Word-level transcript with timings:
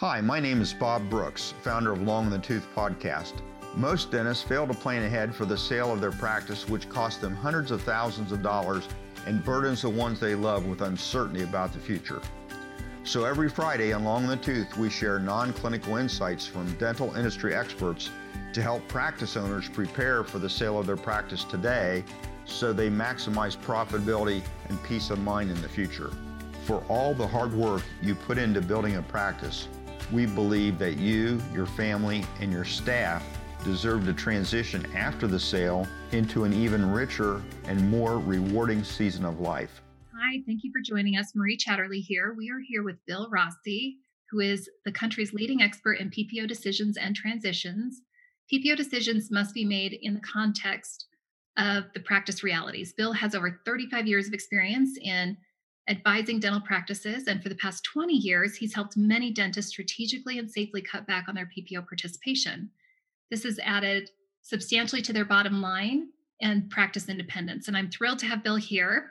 Hi, 0.00 0.20
my 0.20 0.38
name 0.38 0.60
is 0.60 0.72
Bob 0.72 1.10
Brooks, 1.10 1.54
founder 1.60 1.90
of 1.90 2.02
Long 2.02 2.30
the 2.30 2.38
Tooth 2.38 2.68
podcast. 2.72 3.32
Most 3.74 4.12
dentists 4.12 4.44
fail 4.44 4.64
to 4.64 4.72
plan 4.72 5.02
ahead 5.02 5.34
for 5.34 5.44
the 5.44 5.58
sale 5.58 5.92
of 5.92 6.00
their 6.00 6.12
practice, 6.12 6.68
which 6.68 6.88
costs 6.88 7.20
them 7.20 7.34
hundreds 7.34 7.72
of 7.72 7.82
thousands 7.82 8.30
of 8.30 8.40
dollars 8.40 8.86
and 9.26 9.44
burdens 9.44 9.82
the 9.82 9.90
ones 9.90 10.20
they 10.20 10.36
love 10.36 10.66
with 10.66 10.82
uncertainty 10.82 11.42
about 11.42 11.72
the 11.72 11.80
future. 11.80 12.22
So 13.02 13.24
every 13.24 13.48
Friday 13.48 13.92
on 13.92 14.04
Long 14.04 14.28
the 14.28 14.36
Tooth, 14.36 14.76
we 14.76 14.88
share 14.88 15.18
non 15.18 15.52
clinical 15.52 15.96
insights 15.96 16.46
from 16.46 16.72
dental 16.74 17.12
industry 17.16 17.52
experts 17.52 18.10
to 18.52 18.62
help 18.62 18.86
practice 18.86 19.36
owners 19.36 19.68
prepare 19.68 20.22
for 20.22 20.38
the 20.38 20.48
sale 20.48 20.78
of 20.78 20.86
their 20.86 20.96
practice 20.96 21.42
today 21.42 22.04
so 22.44 22.72
they 22.72 22.88
maximize 22.88 23.56
profitability 23.56 24.42
and 24.68 24.80
peace 24.84 25.10
of 25.10 25.18
mind 25.18 25.50
in 25.50 25.60
the 25.60 25.68
future. 25.68 26.12
For 26.66 26.84
all 26.88 27.14
the 27.14 27.26
hard 27.26 27.52
work 27.52 27.82
you 28.00 28.14
put 28.14 28.38
into 28.38 28.60
building 28.60 28.94
a 28.94 29.02
practice, 29.02 29.66
we 30.12 30.26
believe 30.26 30.78
that 30.78 30.96
you, 30.96 31.40
your 31.52 31.66
family, 31.66 32.24
and 32.40 32.52
your 32.52 32.64
staff 32.64 33.24
deserve 33.64 34.04
to 34.06 34.12
transition 34.12 34.86
after 34.94 35.26
the 35.26 35.38
sale 35.38 35.86
into 36.12 36.44
an 36.44 36.52
even 36.52 36.90
richer 36.90 37.42
and 37.64 37.90
more 37.90 38.18
rewarding 38.18 38.82
season 38.82 39.24
of 39.24 39.40
life. 39.40 39.82
Hi, 40.14 40.42
thank 40.46 40.64
you 40.64 40.72
for 40.72 40.80
joining 40.80 41.16
us. 41.16 41.32
Marie 41.34 41.58
Chatterley 41.58 42.00
here. 42.00 42.34
We 42.36 42.50
are 42.50 42.60
here 42.66 42.82
with 42.82 42.96
Bill 43.06 43.28
Rossi, 43.30 43.98
who 44.30 44.40
is 44.40 44.68
the 44.84 44.92
country's 44.92 45.32
leading 45.32 45.62
expert 45.62 45.94
in 45.94 46.10
PPO 46.10 46.48
decisions 46.48 46.96
and 46.96 47.14
transitions. 47.14 48.00
PPO 48.52 48.76
decisions 48.76 49.30
must 49.30 49.54
be 49.54 49.64
made 49.64 49.98
in 50.00 50.14
the 50.14 50.20
context 50.20 51.06
of 51.56 51.84
the 51.92 52.00
practice 52.00 52.42
realities. 52.42 52.92
Bill 52.92 53.12
has 53.12 53.34
over 53.34 53.60
35 53.66 54.06
years 54.06 54.26
of 54.26 54.32
experience 54.32 54.96
in 55.02 55.36
advising 55.88 56.40
dental 56.40 56.60
practices, 56.60 57.26
and 57.26 57.42
for 57.42 57.48
the 57.48 57.54
past 57.54 57.84
20 57.84 58.12
years, 58.12 58.56
he's 58.56 58.74
helped 58.74 58.96
many 58.96 59.32
dentists 59.32 59.70
strategically 59.70 60.38
and 60.38 60.50
safely 60.50 60.82
cut 60.82 61.06
back 61.06 61.26
on 61.28 61.34
their 61.34 61.46
PPO 61.56 61.86
participation. 61.86 62.70
This 63.30 63.44
has 63.44 63.58
added 63.62 64.10
substantially 64.42 65.02
to 65.02 65.12
their 65.12 65.24
bottom 65.24 65.60
line 65.60 66.08
and 66.40 66.70
practice 66.70 67.08
independence. 67.08 67.68
And 67.68 67.76
I'm 67.76 67.90
thrilled 67.90 68.18
to 68.20 68.26
have 68.26 68.44
Bill 68.44 68.56
here. 68.56 69.10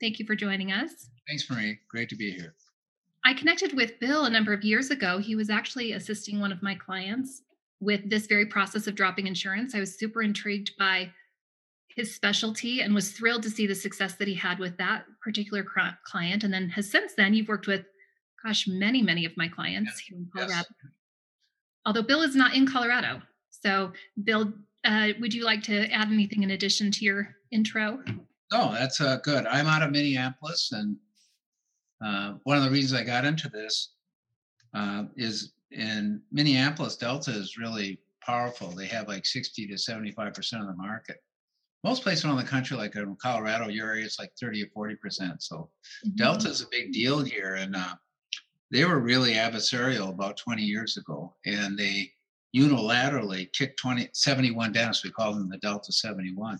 Thank 0.00 0.18
you 0.18 0.26
for 0.26 0.34
joining 0.34 0.72
us. 0.72 1.08
Thanks, 1.28 1.48
Marie. 1.50 1.78
Great 1.88 2.08
to 2.10 2.16
be 2.16 2.30
here. 2.30 2.54
I 3.24 3.34
connected 3.34 3.74
with 3.74 4.00
Bill 4.00 4.24
a 4.24 4.30
number 4.30 4.52
of 4.52 4.64
years 4.64 4.90
ago. 4.90 5.18
He 5.18 5.36
was 5.36 5.50
actually 5.50 5.92
assisting 5.92 6.40
one 6.40 6.52
of 6.52 6.62
my 6.62 6.74
clients 6.74 7.42
with 7.80 8.08
this 8.08 8.26
very 8.26 8.46
process 8.46 8.86
of 8.86 8.94
dropping 8.94 9.26
insurance. 9.26 9.74
I 9.74 9.80
was 9.80 9.98
super 9.98 10.22
intrigued 10.22 10.72
by 10.78 11.10
his 12.00 12.14
specialty 12.14 12.80
and 12.80 12.94
was 12.94 13.12
thrilled 13.12 13.42
to 13.42 13.50
see 13.50 13.66
the 13.66 13.74
success 13.74 14.14
that 14.14 14.26
he 14.26 14.34
had 14.34 14.58
with 14.58 14.76
that 14.78 15.04
particular 15.22 15.64
client. 16.04 16.44
And 16.44 16.52
then 16.52 16.70
has 16.70 16.90
since 16.90 17.12
then, 17.14 17.34
you've 17.34 17.48
worked 17.48 17.66
with, 17.66 17.84
gosh, 18.42 18.66
many, 18.66 19.02
many 19.02 19.26
of 19.26 19.36
my 19.36 19.48
clients 19.48 19.92
yes. 19.92 19.98
here 20.00 20.18
in 20.18 20.28
Colorado. 20.34 20.68
Yes. 20.82 20.92
Although 21.84 22.02
Bill 22.02 22.22
is 22.22 22.34
not 22.34 22.54
in 22.54 22.66
Colorado. 22.66 23.20
So, 23.50 23.92
Bill, 24.24 24.52
uh, 24.84 25.08
would 25.20 25.34
you 25.34 25.44
like 25.44 25.62
to 25.64 25.90
add 25.92 26.08
anything 26.08 26.42
in 26.42 26.52
addition 26.52 26.90
to 26.92 27.04
your 27.04 27.36
intro? 27.50 28.02
No, 28.50 28.72
that's 28.72 29.00
uh, 29.00 29.18
good. 29.22 29.46
I'm 29.46 29.66
out 29.66 29.82
of 29.82 29.90
Minneapolis. 29.90 30.72
And 30.72 30.96
uh, 32.04 32.34
one 32.44 32.56
of 32.56 32.64
the 32.64 32.70
reasons 32.70 32.98
I 32.98 33.04
got 33.04 33.26
into 33.26 33.50
this 33.50 33.90
uh, 34.72 35.04
is 35.16 35.52
in 35.70 36.22
Minneapolis, 36.32 36.96
Delta 36.96 37.30
is 37.30 37.58
really 37.58 38.00
powerful. 38.22 38.70
They 38.70 38.86
have 38.86 39.06
like 39.06 39.26
60 39.26 39.66
to 39.66 39.74
75% 39.74 40.60
of 40.60 40.66
the 40.66 40.74
market 40.76 41.18
most 41.82 42.02
places 42.02 42.24
around 42.24 42.36
the 42.36 42.44
country, 42.44 42.76
like 42.76 42.94
in 42.96 43.16
Colorado, 43.16 43.68
your 43.68 43.88
area, 43.88 44.04
it's 44.04 44.18
like 44.18 44.32
30 44.38 44.64
or 44.64 44.68
40 44.74 44.96
percent. 44.96 45.42
So 45.42 45.70
mm-hmm. 46.06 46.16
Delta 46.16 46.48
is 46.48 46.62
a 46.62 46.66
big 46.70 46.92
deal 46.92 47.20
here, 47.20 47.54
and 47.54 47.74
uh, 47.74 47.94
they 48.70 48.84
were 48.84 49.00
really 49.00 49.34
adversarial 49.34 50.10
about 50.10 50.36
20 50.36 50.62
years 50.62 50.96
ago, 50.96 51.34
and 51.46 51.78
they 51.78 52.10
unilaterally 52.54 53.52
kicked 53.52 53.78
20, 53.78 54.10
71 54.12 54.72
dentists. 54.72 55.04
We 55.04 55.10
call 55.10 55.34
them 55.34 55.48
the 55.48 55.58
Delta 55.58 55.92
71 55.92 56.58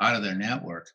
out 0.00 0.16
of 0.16 0.22
their 0.22 0.34
network 0.34 0.88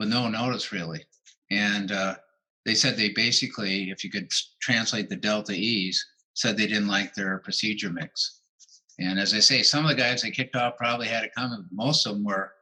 with 0.00 0.08
no 0.08 0.28
notice 0.28 0.72
really, 0.72 1.04
and 1.50 1.92
uh, 1.92 2.16
they 2.64 2.74
said 2.74 2.96
they 2.96 3.10
basically, 3.10 3.90
if 3.90 4.02
you 4.02 4.10
could 4.10 4.30
translate 4.60 5.08
the 5.08 5.16
Delta 5.16 5.52
E's, 5.52 6.04
said 6.34 6.56
they 6.56 6.66
didn't 6.66 6.88
like 6.88 7.14
their 7.14 7.38
procedure 7.38 7.90
mix. 7.90 8.40
And 8.98 9.18
as 9.18 9.34
I 9.34 9.40
say, 9.40 9.62
some 9.62 9.84
of 9.84 9.90
the 9.90 9.96
guys 9.96 10.22
they 10.22 10.30
kicked 10.30 10.56
off 10.56 10.76
probably 10.76 11.08
had 11.08 11.24
it 11.24 11.34
coming. 11.34 11.66
Most 11.72 12.06
of 12.06 12.14
them 12.14 12.24
were 12.24 12.52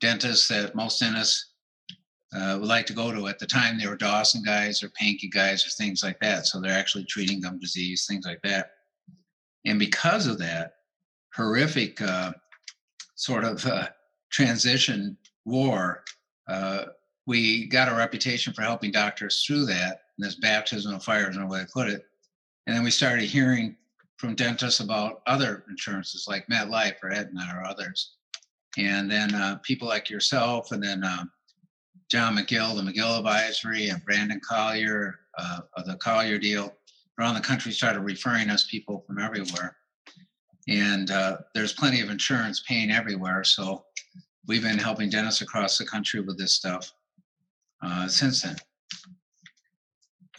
dentists 0.00 0.48
that 0.48 0.74
most 0.74 1.00
dentists 1.00 1.50
uh, 2.32 2.56
would 2.60 2.68
like 2.68 2.86
to 2.86 2.92
go 2.92 3.10
to. 3.12 3.26
At 3.26 3.38
the 3.38 3.46
time, 3.46 3.78
they 3.78 3.88
were 3.88 3.96
Dawson 3.96 4.42
guys 4.42 4.82
or 4.82 4.88
Pankey 4.90 5.30
guys 5.30 5.66
or 5.66 5.70
things 5.70 6.02
like 6.04 6.20
that. 6.20 6.46
So 6.46 6.60
they're 6.60 6.78
actually 6.78 7.04
treating 7.04 7.40
gum 7.40 7.58
disease, 7.58 8.06
things 8.06 8.24
like 8.24 8.40
that. 8.42 8.72
And 9.66 9.78
because 9.78 10.26
of 10.26 10.38
that 10.38 10.74
horrific 11.34 12.00
uh, 12.00 12.32
sort 13.16 13.44
of 13.44 13.64
uh, 13.66 13.88
transition 14.30 15.16
war, 15.44 16.04
uh, 16.48 16.86
we 17.26 17.66
got 17.66 17.88
a 17.88 17.94
reputation 17.94 18.52
for 18.52 18.62
helping 18.62 18.92
doctors 18.92 19.44
through 19.44 19.66
that. 19.66 20.02
And 20.16 20.26
this 20.26 20.36
baptism 20.36 20.94
of 20.94 21.02
fire 21.02 21.30
is 21.30 21.36
no 21.36 21.46
way 21.46 21.60
to 21.60 21.66
put 21.72 21.88
it. 21.88 22.06
And 22.66 22.76
then 22.76 22.84
we 22.84 22.90
started 22.90 23.24
hearing 23.24 23.76
from 24.20 24.34
dentists 24.34 24.80
about 24.80 25.22
other 25.26 25.64
insurances 25.70 26.26
like 26.28 26.46
MetLife 26.48 26.96
or 27.02 27.10
Aetna 27.10 27.54
or 27.56 27.66
others. 27.66 28.16
And 28.76 29.10
then 29.10 29.34
uh, 29.34 29.58
people 29.62 29.88
like 29.88 30.10
yourself, 30.10 30.72
and 30.72 30.82
then 30.82 31.02
um, 31.02 31.30
John 32.10 32.36
McGill, 32.36 32.76
the 32.76 32.82
McGill 32.82 33.18
Advisory, 33.18 33.88
and 33.88 34.04
Brandon 34.04 34.38
Collier 34.46 35.20
uh, 35.38 35.60
of 35.74 35.86
the 35.86 35.96
Collier 35.96 36.38
deal 36.38 36.74
around 37.18 37.34
the 37.34 37.40
country 37.40 37.72
started 37.72 38.00
referring 38.00 38.50
us 38.50 38.68
people 38.70 39.02
from 39.06 39.18
everywhere. 39.18 39.76
And 40.68 41.10
uh, 41.10 41.38
there's 41.54 41.72
plenty 41.72 42.02
of 42.02 42.10
insurance 42.10 42.62
paying 42.68 42.90
everywhere. 42.90 43.42
So 43.42 43.86
we've 44.46 44.62
been 44.62 44.78
helping 44.78 45.08
dentists 45.08 45.40
across 45.40 45.78
the 45.78 45.86
country 45.86 46.20
with 46.20 46.38
this 46.38 46.54
stuff 46.54 46.92
uh, 47.82 48.06
since 48.06 48.42
then. 48.42 48.56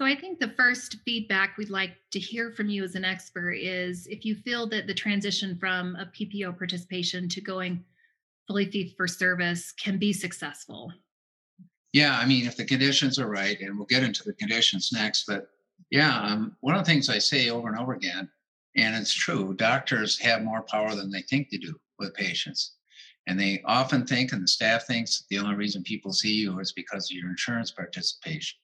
So 0.01 0.07
I 0.07 0.16
think 0.16 0.39
the 0.39 0.56
first 0.57 0.95
feedback 1.06 1.59
we'd 1.59 1.69
like 1.69 1.91
to 2.09 2.19
hear 2.19 2.50
from 2.50 2.69
you 2.69 2.84
as 2.84 2.95
an 2.95 3.06
expert 3.06 3.51
is 3.51 4.07
if 4.07 4.25
you 4.25 4.34
feel 4.34 4.67
that 4.69 4.88
the 4.88 4.95
transition 4.95 5.56
from 5.59 5.95
a 5.95 6.07
PPO 6.07 6.57
participation 6.57 7.29
to 7.29 7.39
going 7.39 7.85
fully 8.47 8.66
fee 8.66 8.95
for 8.97 9.07
service 9.07 9.72
can 9.72 10.00
be 10.00 10.11
successful. 10.11 10.91
Yeah, 11.94 12.17
I 12.17 12.25
mean, 12.25 12.47
if 12.47 12.57
the 12.57 12.66
conditions 12.66 13.19
are 13.19 13.28
right, 13.28 13.61
and 13.61 13.78
we'll 13.78 13.85
get 13.85 14.01
into 14.01 14.23
the 14.23 14.34
conditions 14.34 14.90
next, 14.91 15.25
but 15.28 15.50
yeah, 15.91 16.19
um, 16.19 16.57
one 16.61 16.73
of 16.73 16.84
the 16.84 16.91
things 16.91 17.07
I 17.07 17.19
say 17.19 17.51
over 17.51 17.67
and 17.67 17.78
over 17.78 17.94
again, 17.94 18.28
and 18.75 18.95
it's 18.95 19.13
true, 19.13 19.53
doctors 19.53 20.17
have 20.17 20.41
more 20.41 20.63
power 20.63 20.95
than 20.95 21.11
they 21.11 21.22
think 21.22 21.51
they 21.51 21.57
do 21.57 21.79
with 22.00 22.16
patients. 22.16 22.73
And 23.28 23.40
they 23.40 23.61
often 23.66 24.07
think, 24.07 24.31
and 24.31 24.41
the 24.41 24.47
staff 24.47 24.88
thinks, 24.88 25.25
the 25.29 25.38
only 25.38 25.53
reason 25.53 25.84
people 25.84 26.11
see 26.11 26.34
you 26.34 26.59
is 26.59 26.72
because 26.72 27.11
of 27.11 27.16
your 27.16 27.29
insurance 27.29 27.69
participation 27.69 28.57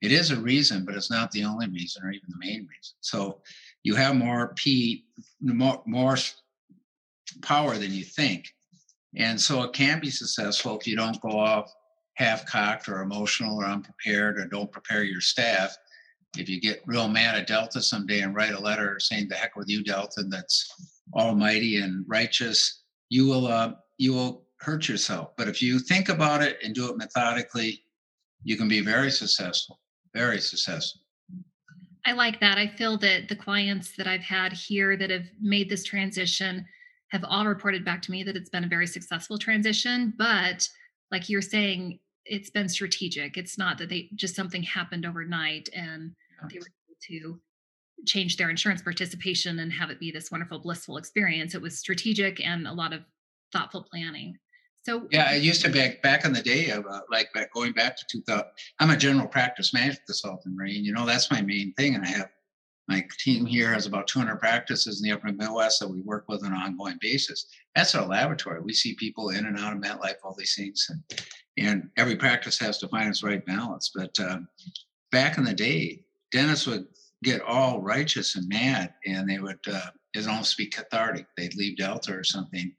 it 0.00 0.12
is 0.12 0.30
a 0.30 0.40
reason, 0.40 0.84
but 0.84 0.94
it's 0.94 1.10
not 1.10 1.30
the 1.30 1.44
only 1.44 1.68
reason 1.68 2.02
or 2.04 2.10
even 2.10 2.28
the 2.28 2.38
main 2.38 2.60
reason. 2.60 2.96
So 3.00 3.40
you 3.82 3.94
have 3.94 4.16
more 4.16 4.54
P, 4.56 5.04
more, 5.40 5.82
more 5.86 6.16
power 7.42 7.76
than 7.76 7.92
you 7.92 8.04
think. 8.04 8.48
And 9.16 9.40
so 9.40 9.62
it 9.62 9.72
can 9.72 10.00
be 10.00 10.10
successful 10.10 10.78
if 10.78 10.86
you 10.86 10.96
don't 10.96 11.20
go 11.20 11.38
off 11.38 11.72
half 12.14 12.46
cocked 12.46 12.88
or 12.88 13.02
emotional 13.02 13.56
or 13.56 13.66
unprepared 13.66 14.38
or 14.38 14.46
don't 14.46 14.72
prepare 14.72 15.04
your 15.04 15.20
staff. 15.20 15.76
If 16.38 16.48
you 16.48 16.60
get 16.60 16.82
real 16.86 17.08
mad 17.08 17.34
at 17.34 17.46
Delta 17.46 17.82
someday 17.82 18.20
and 18.20 18.34
write 18.34 18.52
a 18.52 18.60
letter 18.60 19.00
saying 19.00 19.28
the 19.28 19.34
heck 19.34 19.56
with 19.56 19.68
you, 19.68 19.82
Delta, 19.82 20.22
that's 20.22 20.72
almighty 21.14 21.78
and 21.78 22.04
righteous, 22.06 22.82
you 23.08 23.26
will 23.26 23.48
uh, 23.48 23.72
you 23.98 24.12
will 24.12 24.46
hurt 24.60 24.88
yourself. 24.88 25.30
But 25.36 25.48
if 25.48 25.60
you 25.60 25.80
think 25.80 26.08
about 26.08 26.42
it 26.42 26.58
and 26.62 26.74
do 26.74 26.88
it 26.88 26.96
methodically, 26.96 27.82
you 28.44 28.56
can 28.56 28.68
be 28.68 28.80
very 28.80 29.10
successful 29.10 29.80
very 30.14 30.40
successful. 30.40 31.02
I 32.06 32.12
like 32.12 32.40
that. 32.40 32.58
I 32.58 32.66
feel 32.66 32.96
that 32.98 33.28
the 33.28 33.36
clients 33.36 33.94
that 33.96 34.06
I've 34.06 34.22
had 34.22 34.52
here 34.52 34.96
that 34.96 35.10
have 35.10 35.26
made 35.40 35.68
this 35.68 35.84
transition 35.84 36.64
have 37.08 37.24
all 37.24 37.46
reported 37.46 37.84
back 37.84 38.00
to 38.02 38.10
me 38.10 38.22
that 38.22 38.36
it's 38.36 38.50
been 38.50 38.64
a 38.64 38.68
very 38.68 38.86
successful 38.86 39.38
transition. 39.38 40.14
But 40.16 40.68
like 41.10 41.28
you're 41.28 41.42
saying, 41.42 41.98
it's 42.24 42.50
been 42.50 42.68
strategic. 42.68 43.36
It's 43.36 43.58
not 43.58 43.78
that 43.78 43.88
they 43.88 44.08
just 44.14 44.36
something 44.36 44.62
happened 44.62 45.04
overnight 45.04 45.68
and 45.74 46.12
they 46.48 46.58
were 46.58 46.66
able 46.66 46.96
to 47.08 47.40
change 48.06 48.36
their 48.36 48.48
insurance 48.48 48.82
participation 48.82 49.58
and 49.58 49.72
have 49.72 49.90
it 49.90 50.00
be 50.00 50.10
this 50.10 50.30
wonderful, 50.30 50.58
blissful 50.58 50.96
experience. 50.96 51.54
It 51.54 51.60
was 51.60 51.78
strategic 51.78 52.44
and 52.44 52.66
a 52.66 52.72
lot 52.72 52.92
of 52.92 53.02
thoughtful 53.52 53.86
planning. 53.90 54.38
So 54.82 55.06
yeah, 55.10 55.28
I 55.28 55.34
used 55.34 55.62
to 55.62 55.70
back 55.70 56.02
back 56.02 56.24
in 56.24 56.32
the 56.32 56.42
day 56.42 56.70
of 56.70 56.86
uh, 56.86 57.00
like 57.10 57.32
back 57.34 57.52
going 57.52 57.72
back 57.72 57.96
to 57.96 58.04
2000. 58.10 58.44
I'm 58.78 58.90
a 58.90 58.96
general 58.96 59.28
practice 59.28 59.74
manager 59.74 59.98
at 60.00 60.06
the 60.06 60.14
Salt 60.14 60.42
and 60.46 60.56
Marine. 60.56 60.84
You 60.84 60.92
know 60.92 61.04
that's 61.04 61.30
my 61.30 61.42
main 61.42 61.74
thing, 61.74 61.94
and 61.94 62.04
I 62.04 62.08
have 62.08 62.30
my 62.88 63.06
team 63.20 63.46
here 63.46 63.72
has 63.72 63.86
about 63.86 64.08
200 64.08 64.40
practices 64.40 65.00
in 65.00 65.08
the 65.08 65.14
Upper 65.14 65.30
Midwest 65.30 65.78
that 65.78 65.88
we 65.88 66.00
work 66.00 66.24
with 66.28 66.44
on 66.44 66.52
an 66.52 66.58
ongoing 66.58 66.98
basis. 67.00 67.46
That's 67.76 67.94
our 67.94 68.04
laboratory. 68.06 68.60
We 68.60 68.72
see 68.72 68.94
people 68.94 69.28
in 69.28 69.46
and 69.46 69.56
out 69.56 69.72
of 69.72 69.80
MetLife, 69.80 70.16
all 70.24 70.34
these 70.36 70.56
things, 70.56 70.86
and 70.90 71.22
and 71.58 71.90
every 71.96 72.16
practice 72.16 72.58
has 72.58 72.78
to 72.78 72.88
find 72.88 73.08
its 73.08 73.22
right 73.22 73.44
balance. 73.44 73.92
But 73.94 74.18
um, 74.18 74.48
back 75.12 75.36
in 75.36 75.44
the 75.44 75.54
day, 75.54 76.04
dentists 76.32 76.66
would 76.66 76.86
get 77.22 77.42
all 77.42 77.80
righteous 77.80 78.36
and 78.36 78.48
mad, 78.48 78.94
and 79.06 79.28
they 79.28 79.38
would 79.38 79.60
uh, 79.70 79.90
it 80.14 80.26
almost 80.26 80.56
be 80.56 80.66
cathartic. 80.66 81.26
They'd 81.36 81.54
leave 81.54 81.76
Delta 81.76 82.12
or 82.12 82.24
something, 82.24 82.72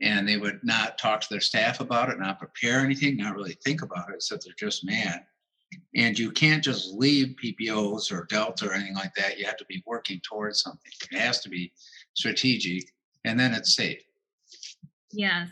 and 0.00 0.26
they 0.26 0.36
would 0.36 0.60
not 0.62 0.98
talk 0.98 1.20
to 1.20 1.26
their 1.30 1.40
staff 1.40 1.80
about 1.80 2.10
it, 2.10 2.18
not 2.18 2.38
prepare 2.38 2.80
anything, 2.80 3.16
not 3.16 3.34
really 3.34 3.56
think 3.64 3.82
about 3.82 4.10
it, 4.10 4.16
except 4.16 4.44
they're 4.44 4.54
just 4.58 4.84
mad. 4.84 5.24
And 5.94 6.18
you 6.18 6.30
can't 6.30 6.62
just 6.62 6.94
leave 6.94 7.36
PPOs 7.42 8.12
or 8.12 8.26
Delta 8.30 8.68
or 8.68 8.74
anything 8.74 8.94
like 8.94 9.14
that. 9.14 9.38
You 9.38 9.44
have 9.46 9.56
to 9.56 9.64
be 9.66 9.82
working 9.86 10.20
towards 10.20 10.62
something. 10.62 10.92
It 11.10 11.18
has 11.18 11.40
to 11.40 11.48
be 11.48 11.72
strategic, 12.14 12.92
and 13.24 13.38
then 13.38 13.54
it's 13.54 13.74
safe. 13.74 14.02
Yes. 15.12 15.48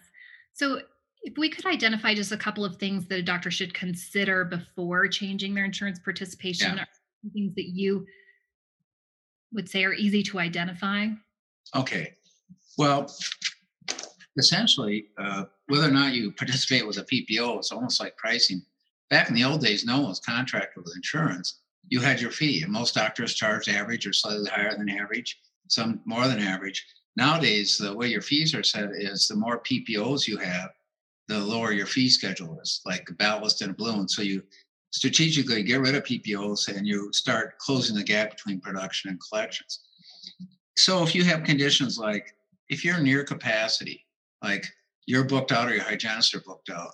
So 0.52 0.82
if 1.22 1.38
we 1.38 1.48
could 1.48 1.66
identify 1.66 2.14
just 2.14 2.32
a 2.32 2.36
couple 2.36 2.64
of 2.64 2.76
things 2.76 3.06
that 3.06 3.18
a 3.18 3.22
doctor 3.22 3.50
should 3.50 3.74
consider 3.74 4.44
before 4.44 5.06
changing 5.08 5.54
their 5.54 5.64
insurance 5.64 5.98
participation, 5.98 6.76
Yeah. 6.76 6.84
things 7.32 7.54
that 7.54 7.68
you 7.68 8.06
would 9.52 9.68
say 9.68 9.84
are 9.84 9.94
easy 9.94 10.22
to 10.24 10.38
identify. 10.40 11.08
Okay. 11.74 12.16
Well, 12.76 13.12
essentially, 14.36 15.06
uh, 15.18 15.44
whether 15.68 15.88
or 15.88 15.92
not 15.92 16.14
you 16.14 16.32
participate 16.32 16.86
with 16.86 16.98
a 16.98 17.04
PPO, 17.04 17.58
it's 17.58 17.72
almost 17.72 18.00
like 18.00 18.16
pricing. 18.16 18.62
Back 19.10 19.28
in 19.28 19.34
the 19.34 19.44
old 19.44 19.60
days, 19.62 19.84
no 19.84 20.00
one 20.00 20.08
was 20.08 20.20
contracted 20.20 20.82
with 20.82 20.96
insurance. 20.96 21.60
You 21.88 22.00
had 22.00 22.20
your 22.20 22.30
fee, 22.30 22.62
and 22.62 22.72
most 22.72 22.94
doctors 22.94 23.34
charge 23.34 23.68
average 23.68 24.06
or 24.06 24.12
slightly 24.12 24.48
higher 24.48 24.76
than 24.76 24.88
average, 24.88 25.38
some 25.68 26.00
more 26.04 26.26
than 26.28 26.38
average. 26.38 26.84
Nowadays, 27.16 27.76
the 27.76 27.94
way 27.94 28.08
your 28.08 28.22
fees 28.22 28.54
are 28.54 28.62
set 28.62 28.90
is 28.92 29.28
the 29.28 29.36
more 29.36 29.60
PPOs 29.62 30.26
you 30.26 30.38
have, 30.38 30.70
the 31.28 31.38
lower 31.38 31.72
your 31.72 31.86
fee 31.86 32.08
schedule 32.08 32.58
is, 32.60 32.80
like 32.86 33.06
a 33.10 33.14
ballast 33.14 33.60
and 33.60 33.72
a 33.72 33.74
balloon. 33.74 34.08
So 34.08 34.22
you 34.22 34.42
strategically 34.92 35.62
get 35.62 35.80
rid 35.80 35.94
of 35.94 36.04
PPOs 36.04 36.74
and 36.74 36.86
you 36.86 37.12
start 37.12 37.58
closing 37.58 37.96
the 37.96 38.02
gap 38.02 38.30
between 38.30 38.60
production 38.60 39.10
and 39.10 39.20
collections. 39.28 39.80
So 40.76 41.02
if 41.02 41.14
you 41.14 41.24
have 41.24 41.44
conditions 41.44 41.98
like 41.98 42.34
if 42.68 42.84
you're 42.84 43.00
near 43.00 43.24
capacity, 43.24 44.04
like 44.42 44.66
you're 45.06 45.24
booked 45.24 45.52
out 45.52 45.68
or 45.68 45.74
your 45.74 45.84
hygienists 45.84 46.34
are 46.34 46.40
booked 46.40 46.70
out, 46.70 46.92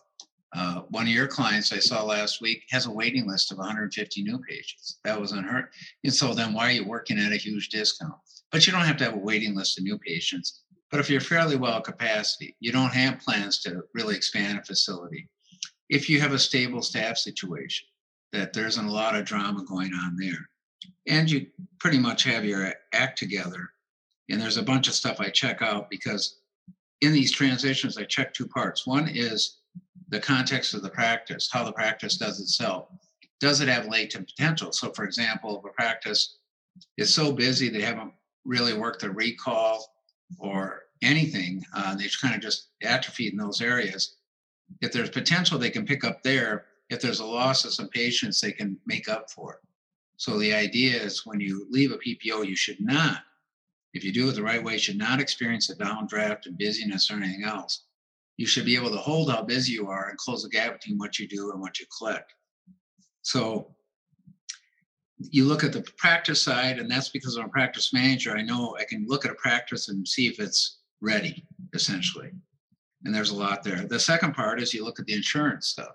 uh, 0.54 0.82
one 0.88 1.04
of 1.04 1.08
your 1.08 1.26
clients 1.26 1.72
I 1.72 1.78
saw 1.78 2.02
last 2.02 2.40
week 2.40 2.64
has 2.70 2.86
a 2.86 2.90
waiting 2.90 3.28
list 3.28 3.52
of 3.52 3.58
150 3.58 4.22
new 4.22 4.38
patients. 4.48 4.98
That 5.04 5.20
was 5.20 5.32
unheard. 5.32 5.66
And 6.04 6.14
so 6.14 6.32
then 6.32 6.54
why 6.54 6.68
are 6.68 6.72
you 6.72 6.84
working 6.86 7.18
at 7.18 7.32
a 7.32 7.36
huge 7.36 7.68
discount? 7.68 8.14
But 8.50 8.66
you 8.66 8.72
don't 8.72 8.84
have 8.84 8.96
to 8.98 9.04
have 9.04 9.14
a 9.14 9.18
waiting 9.18 9.54
list 9.54 9.78
of 9.78 9.84
new 9.84 9.98
patients. 9.98 10.62
But 10.90 11.00
if 11.00 11.10
you're 11.10 11.20
fairly 11.20 11.56
well 11.56 11.82
capacity, 11.82 12.56
you 12.60 12.72
don't 12.72 12.94
have 12.94 13.20
plans 13.20 13.60
to 13.62 13.82
really 13.92 14.16
expand 14.16 14.58
a 14.58 14.62
facility. 14.62 15.28
If 15.90 16.08
you 16.08 16.20
have 16.20 16.32
a 16.32 16.38
stable 16.38 16.82
staff 16.82 17.18
situation, 17.18 17.86
that 18.32 18.52
there 18.52 18.66
isn't 18.66 18.86
a 18.86 18.92
lot 18.92 19.16
of 19.16 19.24
drama 19.24 19.64
going 19.64 19.92
on 19.94 20.16
there, 20.18 20.48
and 21.06 21.30
you 21.30 21.46
pretty 21.78 21.98
much 21.98 22.24
have 22.24 22.44
your 22.44 22.74
act 22.92 23.18
together, 23.18 23.70
and 24.28 24.40
there's 24.40 24.58
a 24.58 24.62
bunch 24.62 24.88
of 24.88 24.94
stuff 24.94 25.20
I 25.20 25.30
check 25.30 25.62
out 25.62 25.88
because 25.90 26.37
in 27.00 27.12
these 27.12 27.32
transitions, 27.32 27.96
I 27.96 28.04
check 28.04 28.34
two 28.34 28.46
parts. 28.46 28.86
One 28.86 29.08
is 29.08 29.58
the 30.08 30.20
context 30.20 30.74
of 30.74 30.82
the 30.82 30.90
practice, 30.90 31.48
how 31.50 31.64
the 31.64 31.72
practice 31.72 32.16
does 32.16 32.40
itself. 32.40 32.88
Does 33.40 33.60
it 33.60 33.68
have 33.68 33.86
latent 33.86 34.28
potential? 34.28 34.72
So, 34.72 34.90
for 34.90 35.04
example, 35.04 35.58
if 35.58 35.70
a 35.70 35.72
practice 35.74 36.38
is 36.96 37.14
so 37.14 37.32
busy 37.32 37.68
they 37.68 37.82
haven't 37.82 38.12
really 38.44 38.72
worked 38.72 39.02
the 39.02 39.10
recall 39.10 39.84
or 40.38 40.82
anything, 41.02 41.64
uh, 41.74 41.94
they've 41.94 42.14
kind 42.20 42.34
of 42.34 42.40
just 42.40 42.68
atrophied 42.82 43.32
in 43.32 43.38
those 43.38 43.60
areas. 43.60 44.16
If 44.80 44.92
there's 44.92 45.10
potential 45.10 45.58
they 45.58 45.70
can 45.70 45.86
pick 45.86 46.04
up 46.04 46.22
there, 46.22 46.66
if 46.90 47.00
there's 47.00 47.20
a 47.20 47.24
loss 47.24 47.64
of 47.64 47.72
some 47.72 47.88
patients, 47.88 48.40
they 48.40 48.52
can 48.52 48.78
make 48.86 49.08
up 49.08 49.30
for 49.30 49.54
it. 49.54 49.60
So 50.16 50.36
the 50.38 50.52
idea 50.52 51.00
is 51.00 51.24
when 51.24 51.38
you 51.38 51.66
leave 51.70 51.92
a 51.92 51.98
PPO, 51.98 52.46
you 52.46 52.56
should 52.56 52.80
not, 52.80 53.22
if 53.94 54.04
you 54.04 54.12
do 54.12 54.28
it 54.28 54.32
the 54.32 54.42
right 54.42 54.62
way, 54.62 54.78
should 54.78 54.98
not 54.98 55.20
experience 55.20 55.70
a 55.70 55.76
downdraft 55.76 56.46
and 56.46 56.58
busyness 56.58 57.10
or 57.10 57.14
anything 57.14 57.44
else. 57.44 57.84
You 58.36 58.46
should 58.46 58.64
be 58.64 58.76
able 58.76 58.90
to 58.90 58.96
hold 58.96 59.30
how 59.30 59.42
busy 59.42 59.72
you 59.72 59.88
are 59.88 60.08
and 60.08 60.18
close 60.18 60.42
the 60.42 60.48
gap 60.48 60.74
between 60.74 60.98
what 60.98 61.18
you 61.18 61.26
do 61.26 61.50
and 61.52 61.60
what 61.60 61.80
you 61.80 61.86
collect. 61.96 62.32
So 63.22 63.74
you 65.18 65.44
look 65.44 65.64
at 65.64 65.72
the 65.72 65.82
practice 65.96 66.40
side, 66.40 66.78
and 66.78 66.90
that's 66.90 67.08
because 67.08 67.36
I'm 67.36 67.46
a 67.46 67.48
practice 67.48 67.92
manager. 67.92 68.36
I 68.36 68.42
know 68.42 68.76
I 68.78 68.84
can 68.84 69.06
look 69.08 69.24
at 69.24 69.32
a 69.32 69.36
practice 69.36 69.88
and 69.88 70.06
see 70.06 70.28
if 70.28 70.38
it's 70.38 70.78
ready, 71.00 71.44
essentially. 71.74 72.30
And 73.04 73.14
there's 73.14 73.30
a 73.30 73.36
lot 73.36 73.62
there. 73.62 73.84
The 73.86 73.98
second 73.98 74.34
part 74.34 74.60
is 74.60 74.72
you 74.72 74.84
look 74.84 75.00
at 75.00 75.06
the 75.06 75.14
insurance 75.14 75.68
stuff. 75.68 75.92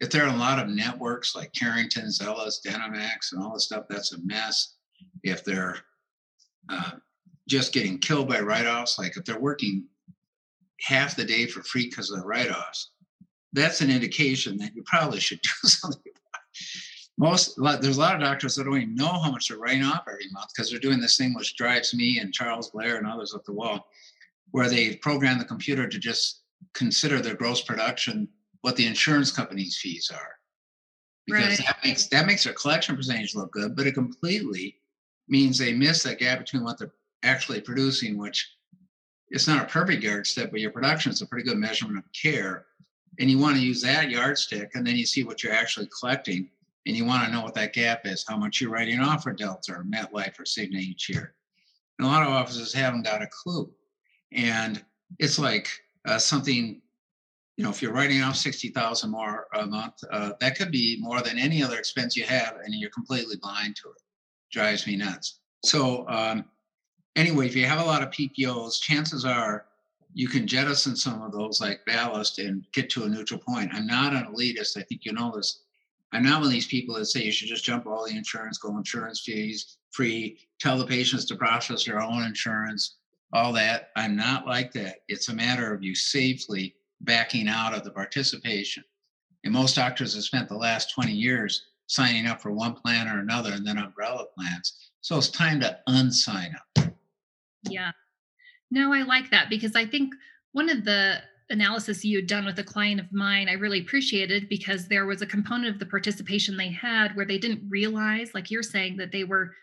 If 0.00 0.10
there 0.10 0.24
are 0.24 0.34
a 0.34 0.38
lot 0.38 0.58
of 0.58 0.68
networks 0.68 1.34
like 1.34 1.52
Careington, 1.52 2.06
Zelis, 2.06 2.56
DenteMax, 2.66 3.32
and 3.32 3.42
all 3.42 3.52
this 3.54 3.64
stuff, 3.64 3.84
that's 3.88 4.12
a 4.12 4.18
mess. 4.24 4.76
If 5.22 5.44
they're 5.44 5.76
uh, 6.68 6.92
just 7.48 7.72
getting 7.72 7.98
killed 7.98 8.28
by 8.28 8.40
write-offs, 8.40 8.98
like 8.98 9.16
if 9.16 9.24
they're 9.24 9.40
working 9.40 9.84
half 10.80 11.16
the 11.16 11.24
day 11.24 11.46
for 11.46 11.62
free 11.62 11.86
because 11.88 12.10
of 12.10 12.20
the 12.20 12.26
write-offs, 12.26 12.90
that's 13.52 13.80
an 13.80 13.90
indication 13.90 14.56
that 14.58 14.74
you 14.74 14.82
probably 14.86 15.20
should 15.20 15.40
do 15.42 15.50
something. 15.68 16.12
Most 17.18 17.56
there's 17.80 17.98
a 17.98 18.00
lot 18.00 18.14
of 18.14 18.20
doctors 18.22 18.54
that 18.56 18.64
don't 18.64 18.76
even 18.76 18.94
know 18.94 19.06
how 19.20 19.30
much 19.30 19.48
they're 19.48 19.58
writing 19.58 19.84
off 19.84 20.04
every 20.08 20.28
month 20.32 20.48
because 20.54 20.70
they're 20.70 20.80
doing 20.80 21.00
this 21.00 21.16
thing 21.18 21.34
which 21.34 21.56
drives 21.56 21.92
me 21.94 22.18
and 22.18 22.32
Charles 22.32 22.70
Blair 22.70 22.96
and 22.96 23.06
others 23.06 23.34
up 23.34 23.44
the 23.44 23.52
wall, 23.52 23.86
where 24.52 24.68
they 24.68 24.96
program 24.96 25.38
the 25.38 25.44
computer 25.44 25.86
to 25.86 25.98
just 25.98 26.42
consider 26.74 27.20
their 27.20 27.34
gross 27.34 27.60
production 27.60 28.28
what 28.62 28.76
the 28.76 28.86
insurance 28.86 29.30
company's 29.30 29.76
fees 29.76 30.10
are 30.14 30.30
because 31.26 31.58
Right. 31.58 31.66
that 31.66 31.76
makes 31.84 32.06
that 32.08 32.26
makes 32.26 32.44
their 32.44 32.52
collection 32.54 32.96
percentage 32.96 33.34
look 33.34 33.52
good 33.52 33.74
but 33.76 33.86
it 33.86 33.92
completely 33.94 34.78
means 35.28 35.58
they 35.58 35.72
miss 35.72 36.02
that 36.04 36.18
gap 36.18 36.38
between 36.38 36.62
what 36.62 36.78
they're 36.78 36.92
actually 37.22 37.60
producing 37.60 38.18
which 38.18 38.56
it's 39.28 39.48
not 39.48 39.62
a 39.62 39.66
perfect 39.68 40.02
yardstick 40.02 40.50
but 40.50 40.60
your 40.60 40.70
production 40.70 41.10
is 41.10 41.22
a 41.22 41.26
pretty 41.26 41.48
good 41.48 41.58
measurement 41.58 41.98
of 41.98 42.04
care. 42.12 42.66
And 43.18 43.30
you 43.30 43.38
want 43.38 43.56
to 43.56 43.62
use 43.62 43.82
that 43.82 44.10
yardstick 44.10 44.70
and 44.74 44.86
then 44.86 44.96
you 44.96 45.06
see 45.06 45.24
what 45.24 45.42
you're 45.42 45.52
actually 45.52 45.88
collecting 45.98 46.50
and 46.86 46.96
you 46.96 47.04
want 47.04 47.24
to 47.24 47.32
know 47.32 47.42
what 47.42 47.54
that 47.54 47.72
gap 47.72 48.06
is 48.06 48.24
how 48.26 48.36
much 48.36 48.60
you're 48.60 48.70
writing 48.70 49.00
off 49.00 49.22
for 49.22 49.32
delta 49.32 49.72
or 49.72 49.84
metlife 49.84 50.38
or 50.38 50.44
cigna 50.44 50.76
each 50.76 51.08
year. 51.08 51.34
And 51.98 52.08
a 52.08 52.10
lot 52.10 52.22
of 52.22 52.28
offices 52.28 52.72
haven't 52.72 53.04
got 53.04 53.22
a 53.22 53.28
clue. 53.28 53.70
And 54.32 54.82
it's 55.18 55.38
like 55.38 55.68
uh, 56.06 56.18
something 56.18 56.80
you 57.56 57.64
know 57.64 57.70
if 57.70 57.82
you're 57.82 57.92
writing 57.92 58.22
off 58.22 58.36
60000 58.36 59.10
more 59.10 59.46
a 59.54 59.66
month 59.66 59.94
uh, 60.10 60.32
that 60.40 60.56
could 60.56 60.72
be 60.72 60.98
more 61.00 61.20
than 61.20 61.38
any 61.38 61.62
other 61.62 61.78
expense 61.78 62.16
you 62.16 62.24
have 62.24 62.56
and 62.64 62.74
you're 62.74 62.90
completely 62.90 63.36
blind 63.36 63.76
to 63.76 63.88
it. 63.88 64.02
Drives 64.50 64.86
me 64.86 64.96
nuts. 64.96 65.40
So 65.64 66.06
um, 66.08 66.46
anyway 67.16 67.46
if 67.46 67.56
you 67.56 67.66
have 67.66 67.80
a 67.80 67.84
lot 67.84 68.02
of 68.02 68.10
ppos 68.10 68.80
chances 68.80 69.24
are 69.24 69.66
you 70.14 70.28
can 70.28 70.46
jettison 70.46 70.94
some 70.94 71.22
of 71.22 71.32
those 71.32 71.60
like 71.60 71.84
ballast 71.86 72.38
and 72.38 72.64
get 72.72 72.90
to 72.90 73.04
a 73.04 73.08
neutral 73.08 73.40
point 73.40 73.70
i'm 73.74 73.86
not 73.86 74.12
an 74.12 74.26
elitist 74.32 74.76
i 74.76 74.82
think 74.82 75.04
you 75.04 75.12
know 75.12 75.32
this 75.34 75.60
i'm 76.12 76.22
not 76.22 76.38
one 76.38 76.46
of 76.46 76.52
these 76.52 76.66
people 76.66 76.94
that 76.94 77.06
say 77.06 77.22
you 77.22 77.32
should 77.32 77.48
just 77.48 77.64
jump 77.64 77.86
all 77.86 78.06
the 78.06 78.16
insurance 78.16 78.58
go 78.58 78.76
insurance 78.76 79.20
fees 79.20 79.78
free 79.90 80.38
tell 80.58 80.78
the 80.78 80.86
patients 80.86 81.24
to 81.24 81.36
process 81.36 81.84
their 81.84 82.00
own 82.00 82.22
insurance 82.22 82.96
all 83.32 83.52
that. 83.52 83.90
I'm 83.96 84.14
not 84.16 84.46
like 84.46 84.72
that. 84.72 84.96
It's 85.08 85.28
a 85.28 85.34
matter 85.34 85.72
of 85.72 85.82
you 85.82 85.94
safely 85.94 86.74
backing 87.00 87.48
out 87.48 87.74
of 87.74 87.84
the 87.84 87.90
participation. 87.90 88.84
And 89.44 89.52
most 89.52 89.74
doctors 89.74 90.14
have 90.14 90.24
spent 90.24 90.48
the 90.48 90.56
last 90.56 90.92
20 90.94 91.12
years 91.12 91.66
signing 91.86 92.26
up 92.26 92.40
for 92.40 92.52
one 92.52 92.74
plan 92.74 93.08
or 93.08 93.20
another 93.20 93.52
and 93.52 93.66
then 93.66 93.78
umbrella 93.78 94.26
plans. 94.36 94.90
So 95.00 95.18
it's 95.18 95.30
time 95.30 95.60
to 95.60 95.78
unsign 95.88 96.54
up. 96.54 96.81
Yeah. 97.68 97.92
No, 98.70 98.92
I 98.92 99.02
like 99.02 99.30
that 99.30 99.50
because 99.50 99.76
I 99.76 99.86
think 99.86 100.14
one 100.52 100.68
of 100.68 100.84
the 100.84 101.20
analysis 101.50 102.04
you 102.04 102.16
had 102.16 102.26
done 102.26 102.44
with 102.46 102.58
a 102.58 102.64
client 102.64 103.00
of 103.00 103.12
mine, 103.12 103.48
I 103.48 103.52
really 103.54 103.80
appreciated 103.80 104.48
because 104.48 104.88
there 104.88 105.04
was 105.06 105.20
a 105.20 105.26
component 105.26 105.74
of 105.74 105.78
the 105.78 105.86
participation 105.86 106.56
they 106.56 106.70
had 106.70 107.14
where 107.14 107.26
they 107.26 107.38
didn't 107.38 107.68
realize, 107.68 108.32
like 108.34 108.50
you're 108.50 108.62
saying, 108.62 108.96
that 108.96 109.12
they 109.12 109.24
were 109.24 109.54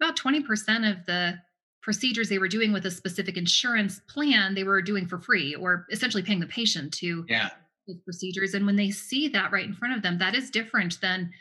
about 0.00 0.16
20% 0.16 0.90
of 0.90 1.04
the 1.06 1.38
procedures 1.82 2.28
they 2.28 2.38
were 2.38 2.46
doing 2.48 2.72
with 2.72 2.86
a 2.86 2.90
specific 2.90 3.36
insurance 3.36 4.00
plan, 4.08 4.54
they 4.54 4.62
were 4.62 4.80
doing 4.80 5.06
for 5.08 5.18
free 5.18 5.54
or 5.56 5.84
essentially 5.90 6.22
paying 6.22 6.38
the 6.38 6.46
patient 6.46 6.92
to 6.94 7.26
Yeah. 7.28 7.50
those 7.88 7.98
procedures. 8.04 8.54
And 8.54 8.64
when 8.64 8.76
they 8.76 8.90
see 8.92 9.26
that 9.28 9.50
right 9.50 9.64
in 9.64 9.74
front 9.74 9.96
of 9.96 10.02
them, 10.02 10.18
that 10.18 10.36
is 10.36 10.48
different 10.50 11.00
than 11.00 11.32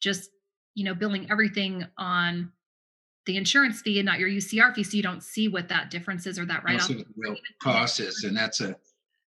just, 0.00 0.30
you 0.74 0.84
know, 0.84 0.94
billing 0.94 1.30
everything 1.30 1.84
on 1.98 2.50
the 3.26 3.36
insurance 3.36 3.80
fee 3.82 3.98
and 3.98 4.06
not 4.06 4.18
your 4.18 4.28
UCR 4.28 4.74
fee. 4.74 4.84
So 4.84 4.96
you 4.96 5.02
don't 5.02 5.22
see 5.22 5.48
what 5.48 5.68
that 5.68 5.90
difference 5.90 6.26
is 6.26 6.38
or 6.38 6.46
that 6.46 6.64
write 6.64 6.80
off. 6.80 6.90
real 7.16 7.36
cost 7.62 8.00
is. 8.00 8.24
And 8.24 8.36
that's 8.36 8.60
a, 8.60 8.74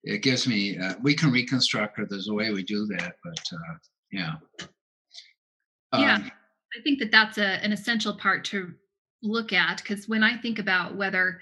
it 0.03 0.21
gives 0.21 0.47
me, 0.47 0.77
uh, 0.77 0.95
we 1.01 1.13
can 1.13 1.31
reconstruct 1.31 1.99
it. 1.99 2.09
There's 2.09 2.29
a 2.29 2.33
way 2.33 2.51
we 2.51 2.63
do 2.63 2.85
that, 2.97 3.15
but 3.23 3.43
uh, 3.53 3.77
yeah. 4.11 4.33
Yeah. 5.93 6.15
Um, 6.15 6.31
I 6.77 6.81
think 6.83 6.99
that 6.99 7.11
that's 7.11 7.37
a, 7.37 7.63
an 7.63 7.73
essential 7.73 8.15
part 8.15 8.45
to 8.45 8.73
look 9.21 9.53
at 9.53 9.77
because 9.77 10.07
when 10.07 10.23
I 10.23 10.37
think 10.37 10.57
about 10.57 10.95
whether, 10.95 11.41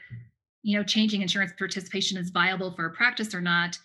you 0.64 0.78
know, 0.78 0.84
changing 0.84 1.22
insurance 1.22 1.54
participation 1.58 2.18
is 2.18 2.32
viable 2.32 2.72
for 2.72 2.88
a 2.88 2.92
practice 2.92 3.34
or 3.34 3.42
not, 3.42 3.78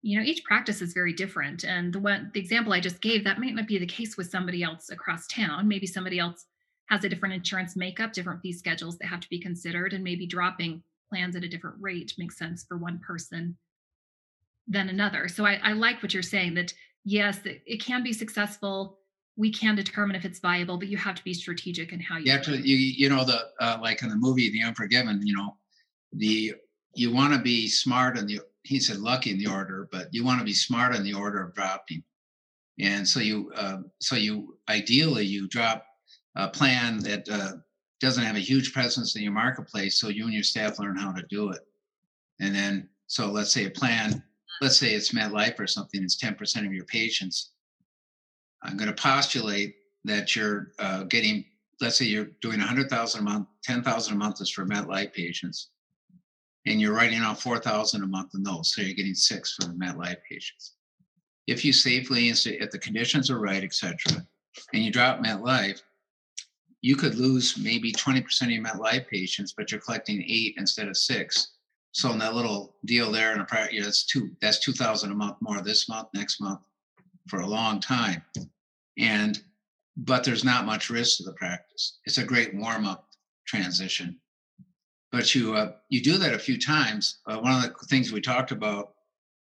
you 0.00 0.18
know, 0.18 0.24
each 0.24 0.44
practice 0.44 0.80
is 0.80 0.92
very 0.92 1.12
different. 1.12 1.64
And 1.64 1.92
the 1.92 2.00
one, 2.00 2.30
the 2.34 2.40
example 2.40 2.72
I 2.72 2.80
just 2.80 3.00
gave, 3.00 3.24
that 3.24 3.38
might 3.38 3.54
not 3.54 3.66
be 3.66 3.78
the 3.78 3.86
case 3.86 4.16
with 4.16 4.30
somebody 4.30 4.62
else 4.62 4.90
across 4.90 5.26
town. 5.26 5.68
Maybe 5.68 5.86
somebody 5.86 6.18
else 6.18 6.46
has 6.88 7.04
a 7.04 7.08
different 7.08 7.34
insurance 7.34 7.76
makeup, 7.76 8.12
different 8.12 8.40
fee 8.42 8.52
schedules 8.52 8.98
that 8.98 9.06
have 9.06 9.20
to 9.20 9.28
be 9.28 9.40
considered, 9.40 9.92
and 9.92 10.04
maybe 10.04 10.26
dropping 10.26 10.82
plans 11.08 11.36
at 11.36 11.44
a 11.44 11.48
different 11.48 11.76
rate 11.80 12.14
makes 12.18 12.38
sense 12.38 12.64
for 12.66 12.76
one 12.76 12.98
person 12.98 13.56
than 14.66 14.88
another. 14.88 15.28
So 15.28 15.44
I, 15.44 15.60
I 15.62 15.72
like 15.72 16.02
what 16.02 16.14
you're 16.14 16.22
saying 16.22 16.54
that 16.54 16.72
yes, 17.04 17.38
it, 17.44 17.62
it, 17.66 17.82
can 17.82 18.02
be 18.02 18.12
successful. 18.12 18.98
We 19.36 19.52
can 19.52 19.74
determine 19.74 20.16
if 20.16 20.24
it's 20.24 20.38
viable, 20.38 20.78
but 20.78 20.88
you 20.88 20.96
have 20.96 21.14
to 21.16 21.24
be 21.24 21.34
strategic 21.34 21.92
in 21.92 22.00
how 22.00 22.18
you. 22.18 22.26
You 22.26 22.32
have 22.32 22.42
to, 22.42 22.56
you, 22.56 22.76
you 22.76 23.08
know, 23.08 23.24
the 23.24 23.48
uh, 23.60 23.78
like 23.80 24.02
in 24.02 24.08
the 24.08 24.16
movie 24.16 24.50
The 24.50 24.66
Unforgiven, 24.66 25.20
you 25.24 25.34
know, 25.34 25.56
the 26.12 26.54
you 26.94 27.12
want 27.12 27.32
to 27.34 27.40
be 27.40 27.68
smart 27.68 28.18
in 28.18 28.26
the 28.26 28.40
he 28.64 28.78
said 28.78 28.98
lucky 28.98 29.30
in 29.30 29.38
the 29.38 29.48
order, 29.48 29.88
but 29.90 30.08
you 30.12 30.24
want 30.24 30.38
to 30.38 30.44
be 30.44 30.52
smart 30.52 30.94
in 30.94 31.02
the 31.02 31.14
order 31.14 31.42
of 31.42 31.54
dropping. 31.54 32.02
And 32.78 33.06
so 33.06 33.20
you 33.20 33.50
uh, 33.56 33.78
so 34.00 34.16
you 34.16 34.58
ideally 34.68 35.24
you 35.24 35.48
drop 35.48 35.84
a 36.36 36.48
plan 36.48 36.98
that 37.00 37.28
uh, 37.28 37.52
doesn't 38.00 38.24
have 38.24 38.36
a 38.36 38.40
huge 38.40 38.72
presence 38.72 39.16
in 39.16 39.22
your 39.22 39.32
marketplace, 39.32 39.98
so 40.00 40.08
you 40.08 40.24
and 40.24 40.32
your 40.32 40.42
staff 40.42 40.78
learn 40.78 40.96
how 40.96 41.12
to 41.12 41.22
do 41.28 41.50
it. 41.50 41.60
And 42.40 42.54
then 42.54 42.88
so 43.06 43.30
let's 43.30 43.52
say 43.52 43.66
a 43.66 43.70
plan, 43.70 44.22
let's 44.60 44.78
say 44.78 44.94
it's 44.94 45.12
MetLife 45.12 45.58
or 45.60 45.66
something, 45.66 46.02
it's 46.02 46.22
10% 46.22 46.66
of 46.66 46.72
your 46.72 46.86
patients. 46.86 47.50
I'm 48.62 48.76
going 48.76 48.92
to 48.92 49.02
postulate 49.02 49.76
that 50.04 50.34
you're 50.34 50.72
uh, 50.78 51.04
getting, 51.04 51.44
let's 51.80 51.98
say 51.98 52.06
you're 52.06 52.30
doing 52.40 52.58
100,000 52.58 53.20
a 53.20 53.22
month, 53.22 53.48
10,000 53.64 54.14
a 54.14 54.16
month 54.16 54.40
is 54.40 54.50
for 54.50 54.64
MetLife 54.64 55.12
patients 55.12 55.68
and 56.66 56.80
you're 56.80 56.94
writing 56.94 57.18
out 57.18 57.40
4000 57.40 58.02
a 58.02 58.06
month 58.06 58.34
in 58.34 58.42
those 58.42 58.72
so 58.72 58.82
you're 58.82 58.94
getting 58.94 59.14
six 59.14 59.54
for 59.54 59.66
the 59.66 59.74
MetLife 59.74 60.18
patients 60.28 60.74
if 61.46 61.64
you 61.64 61.72
safely 61.72 62.28
if 62.28 62.70
the 62.70 62.78
conditions 62.78 63.30
are 63.30 63.38
right 63.38 63.64
etc 63.64 64.26
and 64.72 64.82
you 64.82 64.90
drop 64.90 65.20
MetLife 65.20 65.82
you 66.82 66.96
could 66.96 67.14
lose 67.14 67.56
maybe 67.56 67.92
20% 67.92 68.42
of 68.42 68.50
your 68.50 68.62
MetLife 68.62 69.08
patients 69.08 69.54
but 69.56 69.70
you're 69.70 69.80
collecting 69.80 70.22
eight 70.28 70.54
instead 70.58 70.88
of 70.88 70.96
six. 70.96 71.52
So 71.92 72.10
in 72.10 72.18
that 72.18 72.34
little 72.34 72.74
deal 72.84 73.10
there 73.10 73.32
in 73.32 73.40
a 73.40 73.44
prior 73.44 73.68
that's 73.80 74.04
two 74.04 74.30
that's 74.40 74.58
2000 74.60 75.10
a 75.10 75.14
month 75.14 75.36
more 75.40 75.60
this 75.62 75.88
month 75.88 76.08
next 76.14 76.40
month 76.40 76.60
for 77.28 77.40
a 77.40 77.46
long 77.46 77.80
time. 77.80 78.22
And 78.98 79.40
but 79.96 80.24
there's 80.24 80.44
not 80.44 80.66
much 80.66 80.90
risk 80.90 81.18
to 81.18 81.24
the 81.24 81.34
practice. 81.34 81.98
It's 82.04 82.18
a 82.18 82.24
great 82.24 82.54
warm 82.54 82.86
up 82.86 83.08
transition. 83.46 84.18
But 85.10 85.34
you 85.34 85.54
uh, 85.54 85.72
you 85.90 86.02
do 86.02 86.16
that 86.18 86.34
a 86.34 86.38
few 86.38 86.58
times. 86.58 87.18
Uh, 87.26 87.38
one 87.38 87.52
of 87.52 87.62
the 87.62 87.86
things 87.86 88.10
we 88.10 88.20
talked 88.20 88.50
about 88.50 88.94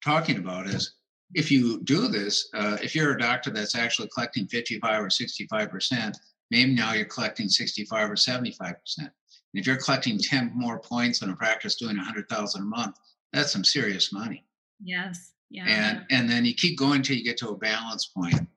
talking 0.05 0.39
about 0.39 0.67
is 0.67 0.95
if 1.35 1.51
you 1.51 1.81
do 1.83 2.09
this, 2.09 2.49
uh, 2.55 2.77
if 2.83 2.95
you're 2.95 3.13
a 3.13 3.19
doctor 3.19 3.51
that's 3.51 3.77
actually 3.77 4.09
collecting 4.13 4.49
55 4.49 5.05
or 5.05 5.11
65 5.11 5.71
percent, 5.71 6.19
maybe 6.51 6.75
now 6.75 6.93
you're 6.93 7.05
collecting 7.05 7.49
65 7.49 8.11
or 8.11 8.17
75 8.17 8.81
percent. 8.81 9.11
If 9.53 9.67
you're 9.67 9.77
collecting 9.77 10.19
10 10.19 10.53
more 10.55 10.79
points 10.79 11.23
in 11.23 11.31
a 11.31 11.37
practice 11.37 11.75
doing 11.75 11.97
100,000 11.97 12.63
a 12.63 12.65
month, 12.65 12.97
that's 13.33 13.53
some 13.53 13.65
serious 13.65 14.13
money. 14.13 14.45
Yes. 14.83 15.33
Yeah. 15.51 15.65
And 15.67 16.07
and 16.11 16.31
then 16.31 16.45
you 16.45 16.55
keep 16.55 16.79
going 16.79 17.03
till 17.03 17.17
you 17.17 17.25
get 17.25 17.37
to 17.39 17.49
a 17.49 17.57
balance 17.57 18.07
point. 18.07 18.35
point, 18.35 18.49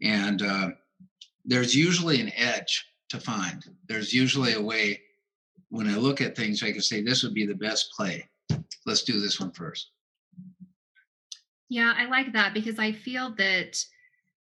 and 0.00 0.42
uh, 0.42 0.70
there's 1.44 1.74
usually 1.74 2.20
an 2.20 2.32
edge 2.34 2.86
to 3.10 3.20
find. 3.20 3.64
There's 3.88 4.12
usually 4.12 4.54
a 4.54 4.60
way 4.60 5.00
when 5.70 5.88
I 5.88 5.96
look 5.96 6.20
at 6.20 6.36
things, 6.36 6.62
I 6.62 6.72
can 6.72 6.80
say 6.80 7.02
this 7.02 7.22
would 7.22 7.34
be 7.34 7.46
the 7.46 7.54
best 7.54 7.92
play. 7.92 8.28
Let's 8.86 9.02
do 9.02 9.20
this 9.20 9.38
one 9.38 9.52
first. 9.52 9.90
Yeah, 11.68 11.92
I 11.96 12.06
like 12.06 12.32
that 12.32 12.54
because 12.54 12.78
I 12.78 12.92
feel 12.92 13.34
that, 13.36 13.82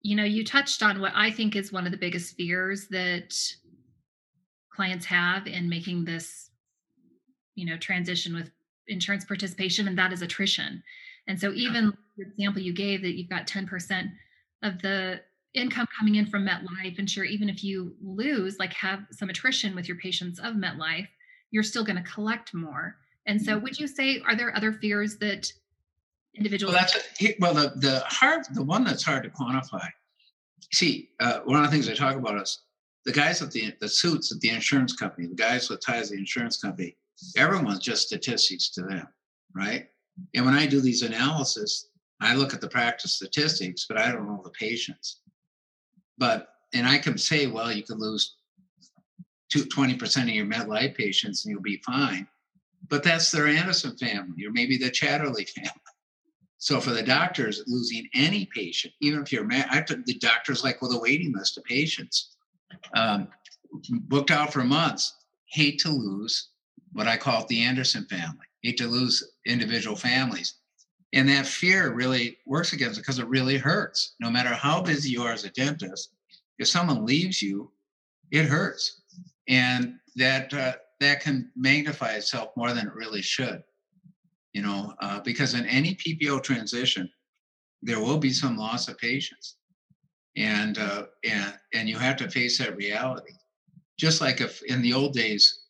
you 0.02 0.16
know, 0.16 0.24
you 0.24 0.44
touched 0.44 0.82
on 0.82 1.00
what 1.00 1.12
I 1.14 1.30
think 1.30 1.54
is 1.56 1.72
one 1.72 1.86
of 1.86 1.92
the 1.92 1.98
biggest 1.98 2.36
fears 2.36 2.88
that 2.88 3.34
clients 4.74 5.06
have 5.06 5.46
in 5.46 5.68
making 5.68 6.04
this, 6.04 6.50
you 7.54 7.66
know, 7.66 7.76
transition 7.76 8.34
with 8.34 8.50
insurance 8.88 9.24
participation, 9.24 9.86
and 9.86 9.96
that 9.98 10.12
is 10.12 10.22
attrition. 10.22 10.82
And 11.28 11.40
so, 11.40 11.52
even 11.52 11.92
the 12.16 12.24
example 12.24 12.62
you 12.62 12.74
gave 12.74 13.02
that 13.02 13.16
you've 13.16 13.30
got 13.30 13.46
10% 13.46 14.10
of 14.62 14.82
the 14.82 15.20
income 15.54 15.86
coming 15.96 16.16
in 16.16 16.26
from 16.26 16.46
MetLife, 16.46 16.98
and 16.98 17.08
sure, 17.08 17.24
even 17.24 17.48
if 17.48 17.62
you 17.62 17.94
lose, 18.02 18.58
like 18.58 18.72
have 18.74 19.00
some 19.12 19.30
attrition 19.30 19.74
with 19.74 19.86
your 19.86 19.98
patients 19.98 20.40
of 20.40 20.54
MetLife, 20.54 21.06
you're 21.50 21.62
still 21.62 21.84
going 21.84 22.02
to 22.02 22.10
collect 22.10 22.54
more. 22.54 22.96
And 23.26 23.40
so, 23.40 23.52
mm-hmm. 23.52 23.62
would 23.62 23.78
you 23.78 23.86
say 23.86 24.20
are 24.26 24.34
there 24.34 24.56
other 24.56 24.72
fears 24.72 25.18
that 25.18 25.52
individuals? 26.36 26.74
Well, 26.74 26.82
that's 26.82 27.22
a, 27.22 27.34
well 27.40 27.54
the 27.54 27.72
the 27.76 28.00
hard 28.06 28.44
the 28.54 28.62
one 28.62 28.84
that's 28.84 29.02
hard 29.02 29.22
to 29.24 29.30
quantify. 29.30 29.88
See, 30.72 31.10
uh, 31.20 31.40
one 31.44 31.62
of 31.62 31.64
the 31.64 31.70
things 31.70 31.88
I 31.88 31.94
talk 31.94 32.16
about 32.16 32.40
is 32.40 32.62
the 33.04 33.12
guys 33.12 33.42
at 33.42 33.50
the 33.50 33.74
the 33.80 33.88
suits 33.88 34.32
at 34.32 34.40
the 34.40 34.50
insurance 34.50 34.94
company, 34.94 35.26
the 35.26 35.34
guys 35.34 35.68
with 35.68 35.84
ties 35.84 36.08
to 36.08 36.14
the 36.14 36.20
insurance 36.20 36.56
company. 36.56 36.96
Everyone's 37.36 37.80
just 37.80 38.06
statistics 38.06 38.70
to 38.70 38.82
them, 38.82 39.06
right? 39.54 39.88
And 40.34 40.44
when 40.44 40.54
I 40.54 40.66
do 40.66 40.80
these 40.80 41.02
analysis, 41.02 41.88
I 42.20 42.34
look 42.34 42.54
at 42.54 42.60
the 42.60 42.68
practice 42.68 43.14
statistics, 43.14 43.86
but 43.88 43.98
I 43.98 44.10
don't 44.12 44.26
know 44.26 44.40
the 44.42 44.50
patients. 44.50 45.20
But 46.18 46.48
and 46.72 46.86
I 46.86 46.98
can 46.98 47.18
say, 47.18 47.46
well, 47.46 47.72
you 47.72 47.82
could 47.82 47.98
lose 47.98 48.36
20% 49.52 50.22
of 50.22 50.28
your 50.28 50.46
MetLife 50.46 50.94
patients 50.96 51.44
and 51.44 51.52
you'll 51.52 51.62
be 51.62 51.82
fine. 51.84 52.26
But 52.88 53.02
that's 53.02 53.30
their 53.30 53.46
Anderson 53.46 53.96
family 53.96 54.46
or 54.46 54.50
maybe 54.50 54.76
the 54.76 54.90
Chatterley 54.90 55.48
family. 55.48 55.72
So 56.62 56.80
for 56.80 56.90
the 56.90 57.02
doctors, 57.02 57.60
losing 57.66 58.08
any 58.14 58.48
patient, 58.54 58.94
even 59.00 59.20
if 59.20 59.32
you're, 59.32 59.48
I 59.50 59.80
took 59.80 60.06
the 60.06 60.14
doctors 60.14 60.62
like 60.62 60.80
with 60.80 60.92
a 60.92 60.98
waiting 61.00 61.34
list 61.36 61.58
of 61.58 61.64
patients, 61.64 62.36
um, 62.94 63.26
booked 63.90 64.30
out 64.30 64.52
for 64.52 64.62
months, 64.62 65.12
hate 65.46 65.80
to 65.80 65.88
lose 65.88 66.50
what 66.92 67.08
I 67.08 67.16
call 67.16 67.42
it 67.42 67.48
the 67.48 67.64
Anderson 67.64 68.04
family, 68.04 68.46
hate 68.62 68.76
to 68.76 68.86
lose 68.86 69.32
individual 69.44 69.96
families. 69.96 70.54
And 71.12 71.28
that 71.30 71.46
fear 71.46 71.92
really 71.92 72.38
works 72.46 72.72
against 72.72 72.96
it 72.96 73.02
because 73.02 73.18
it 73.18 73.26
really 73.26 73.56
hurts. 73.58 74.14
No 74.20 74.30
matter 74.30 74.50
how 74.50 74.82
busy 74.82 75.10
you 75.10 75.24
are 75.24 75.32
as 75.32 75.42
a 75.42 75.50
dentist, 75.50 76.12
if 76.60 76.68
someone 76.68 77.04
leaves 77.04 77.42
you, 77.42 77.72
it 78.30 78.44
hurts. 78.44 79.00
And 79.48 79.96
that 80.14 80.54
uh, 80.54 80.74
that 81.00 81.22
can 81.22 81.50
magnify 81.56 82.12
itself 82.12 82.50
more 82.56 82.72
than 82.72 82.86
it 82.86 82.94
really 82.94 83.20
should. 83.20 83.64
You 84.52 84.62
know, 84.62 84.94
uh, 85.00 85.20
because 85.20 85.54
in 85.54 85.66
any 85.66 85.94
PPO 85.94 86.42
transition, 86.42 87.10
there 87.82 88.00
will 88.00 88.18
be 88.18 88.32
some 88.32 88.56
loss 88.56 88.88
of 88.88 88.98
patients, 88.98 89.56
and 90.36 90.78
uh, 90.78 91.06
and 91.24 91.54
and 91.74 91.88
you 91.88 91.98
have 91.98 92.16
to 92.16 92.30
face 92.30 92.58
that 92.58 92.76
reality. 92.76 93.32
Just 93.98 94.20
like 94.20 94.40
if 94.40 94.62
in 94.64 94.82
the 94.82 94.92
old 94.92 95.14
days, 95.14 95.62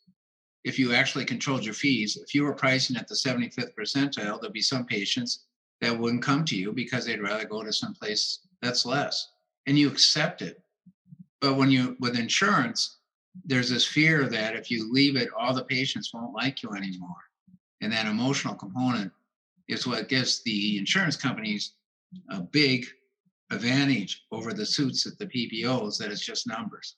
if 0.65 0.79
you 0.79 0.95
actually 0.95 1.25
controlled 1.25 1.65
your 1.65 1.75
fees, 1.75 2.17
if 2.17 2.35
you 2.35 2.45
were 2.45 2.55
pricing 2.55 2.97
at 2.97 3.09
the 3.09 3.15
75th 3.15 3.75
percentile, 3.79 4.41
there'd 4.41 4.53
be 4.53 4.63
some 4.63 4.87
patients 4.87 5.45
that 5.81 5.99
wouldn't 5.99 6.23
come 6.23 6.45
to 6.45 6.57
you 6.57 6.73
because 6.73 7.05
they'd 7.05 7.23
rather 7.23 7.45
go 7.45 7.63
to 7.63 7.73
some 7.73 7.95
place 7.95 8.41
that's 8.63 8.87
less. 8.87 9.29
And 9.67 9.79
you 9.79 9.89
accept 9.89 10.43
it. 10.43 10.63
But 11.41 11.57
when 11.57 11.71
you 11.71 11.97
with 12.01 12.17
insurance, 12.17 12.99
there's 13.45 13.71
this 13.71 13.87
fear 13.87 14.29
that 14.29 14.55
if 14.55 14.71
you 14.71 14.93
leave 14.93 15.17
it, 15.17 15.29
all 15.37 15.55
the 15.55 15.65
patients 15.65 16.13
won't 16.15 16.35
like 16.35 16.63
you 16.63 16.71
anymore. 16.71 17.17
And 17.83 17.93
that 17.93 18.07
emotional 18.07 18.55
component 18.55 19.13
is 19.69 19.87
what 19.87 20.09
gives 20.09 20.43
the 20.45 20.79
insurance 20.79 21.17
companies 21.17 21.75
a 22.31 22.41
big 22.41 22.87
advantage 23.51 24.25
over 24.33 24.55
the 24.55 24.65
suits 24.65 25.07
at 25.07 25.19
the 25.19 25.27
PPOs 25.27 25.99
that 25.99 26.11
it's 26.11 26.25
just 26.25 26.47
numbers. 26.47 26.97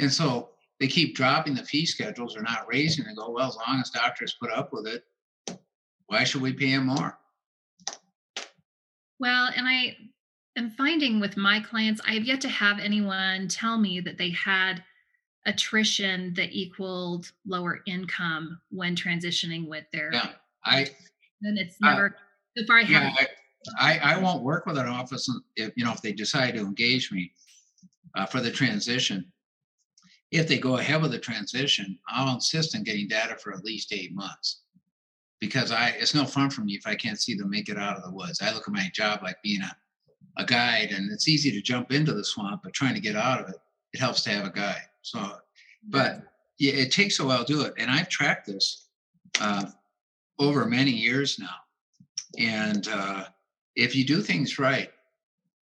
And 0.00 0.12
so 0.12 0.50
they 0.80 0.88
keep 0.88 1.14
dropping 1.14 1.54
the 1.54 1.62
fee 1.62 1.86
schedules 1.86 2.36
or 2.36 2.42
not 2.42 2.66
raising 2.66 3.06
and 3.06 3.16
go, 3.16 3.30
well, 3.30 3.48
as 3.48 3.56
long 3.66 3.80
as 3.80 3.90
doctors 3.90 4.36
put 4.40 4.50
up 4.50 4.70
with 4.72 4.86
it, 4.86 5.04
why 6.06 6.24
should 6.24 6.42
we 6.42 6.52
pay 6.52 6.72
them 6.72 6.86
more? 6.86 7.18
Well, 9.18 9.50
and 9.54 9.66
I 9.66 9.96
am 10.56 10.70
finding 10.70 11.20
with 11.20 11.36
my 11.36 11.60
clients, 11.60 12.00
I 12.06 12.12
have 12.14 12.24
yet 12.24 12.40
to 12.42 12.48
have 12.48 12.78
anyone 12.78 13.48
tell 13.48 13.78
me 13.78 14.00
that 14.00 14.18
they 14.18 14.30
had 14.30 14.82
attrition 15.46 16.34
that 16.34 16.52
equaled 16.52 17.32
lower 17.46 17.80
income 17.86 18.60
when 18.70 18.94
transitioning 18.94 19.68
with 19.68 19.84
their 19.92 20.12
yeah 20.12 20.30
i 20.64 20.86
and 21.42 21.58
it's 21.58 21.76
never 21.80 22.06
uh, 22.06 22.60
so 22.60 22.66
far 22.66 22.78
i 22.78 22.80
yeah, 22.82 23.14
I, 23.16 23.26
I, 23.78 23.98
I 24.14 24.18
won't 24.18 24.42
work 24.42 24.66
with 24.66 24.78
an 24.78 24.86
office 24.86 25.30
if 25.56 25.72
you 25.76 25.84
know 25.84 25.92
if 25.92 26.02
they 26.02 26.12
decide 26.12 26.54
to 26.54 26.60
engage 26.60 27.10
me 27.10 27.32
uh, 28.16 28.26
for 28.26 28.40
the 28.40 28.50
transition. 28.50 29.30
If 30.32 30.48
they 30.48 30.58
go 30.58 30.78
ahead 30.78 31.00
with 31.00 31.12
the 31.12 31.18
transition 31.18 31.98
i'll 32.08 32.34
insist 32.34 32.74
on 32.74 32.82
getting 32.82 33.08
data 33.08 33.36
for 33.36 33.52
at 33.52 33.64
least 33.64 33.92
eight 33.92 34.14
months. 34.14 34.62
Because 35.40 35.70
i 35.70 35.90
it's 35.90 36.14
no 36.14 36.24
fun 36.24 36.50
for 36.50 36.62
me 36.62 36.74
if 36.74 36.86
i 36.86 36.94
can't 36.94 37.20
see 37.20 37.34
them 37.34 37.50
make 37.50 37.68
it 37.68 37.78
out 37.78 37.96
of 37.96 38.02
the 38.02 38.10
woods. 38.10 38.40
I 38.42 38.52
look 38.52 38.66
at 38.66 38.74
my 38.74 38.90
job 38.92 39.20
like 39.22 39.36
being 39.42 39.62
a, 39.62 39.76
a 40.38 40.44
guide 40.44 40.90
and 40.90 41.10
it's 41.12 41.28
easy 41.28 41.50
to 41.52 41.62
jump 41.62 41.92
into 41.92 42.12
the 42.12 42.24
swamp 42.24 42.62
but 42.64 42.72
trying 42.72 42.94
to 42.94 43.00
get 43.00 43.16
out 43.16 43.40
of 43.40 43.48
it 43.48 43.56
it 43.92 44.00
helps 44.00 44.22
to 44.24 44.30
have 44.30 44.46
a 44.46 44.50
guide 44.50 44.82
so, 45.06 45.36
but 45.88 46.22
yeah, 46.58 46.72
it 46.72 46.90
takes 46.90 47.20
a 47.20 47.24
while 47.24 47.44
to 47.44 47.52
do 47.52 47.62
it. 47.62 47.74
And 47.78 47.88
I've 47.88 48.08
tracked 48.08 48.48
this 48.48 48.88
uh, 49.40 49.66
over 50.40 50.66
many 50.66 50.90
years 50.90 51.38
now. 51.38 51.54
And 52.40 52.88
uh, 52.88 53.26
if 53.76 53.94
you 53.94 54.04
do 54.04 54.20
things 54.20 54.58
right, 54.58 54.90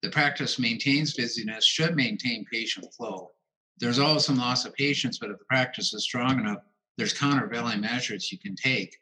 the 0.01 0.09
practice 0.09 0.59
maintains 0.59 1.13
busyness, 1.13 1.65
should 1.65 1.95
maintain 1.95 2.43
patient 2.51 2.93
flow. 2.93 3.31
there's 3.79 3.97
always 3.97 4.25
some 4.25 4.35
loss 4.37 4.65
of 4.65 4.73
patients, 4.73 5.19
but 5.19 5.29
if 5.29 5.39
the 5.39 5.45
practice 5.45 5.93
is 5.93 6.03
strong 6.03 6.37
enough, 6.37 6.59
there's 6.97 7.13
countervailing 7.13 7.79
measures 7.79 8.33
you 8.33 8.39
can 8.39 8.57
take 8.57 8.97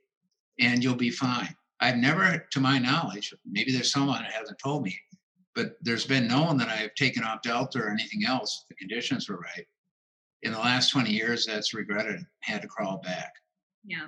and 0.60 0.84
you'll 0.84 0.94
be 0.94 1.10
fine. 1.10 1.56
I've 1.80 1.98
never, 1.98 2.46
to 2.52 2.60
my 2.60 2.78
knowledge, 2.78 3.34
maybe 3.44 3.72
there's 3.72 3.92
someone 3.92 4.22
that 4.22 4.32
hasn't 4.32 4.60
told 4.60 4.84
me, 4.84 4.96
but 5.56 5.78
there's 5.82 6.06
been 6.06 6.28
no 6.28 6.44
one 6.44 6.58
that 6.58 6.70
I've 6.70 6.94
taken 6.94 7.24
off 7.24 7.42
Delta 7.42 7.80
or 7.80 7.90
anything 7.90 8.24
else. 8.28 8.66
The 8.70 8.76
conditions 8.76 9.28
were 9.28 9.38
right. 9.38 9.66
In 10.44 10.52
the 10.52 10.60
last 10.60 10.92
20 10.92 11.10
years, 11.10 11.46
that's 11.46 11.74
regretted, 11.74 12.26
had 12.42 12.62
to 12.62 12.68
crawl 12.68 12.98
back. 12.98 13.34
Yeah. 13.84 14.08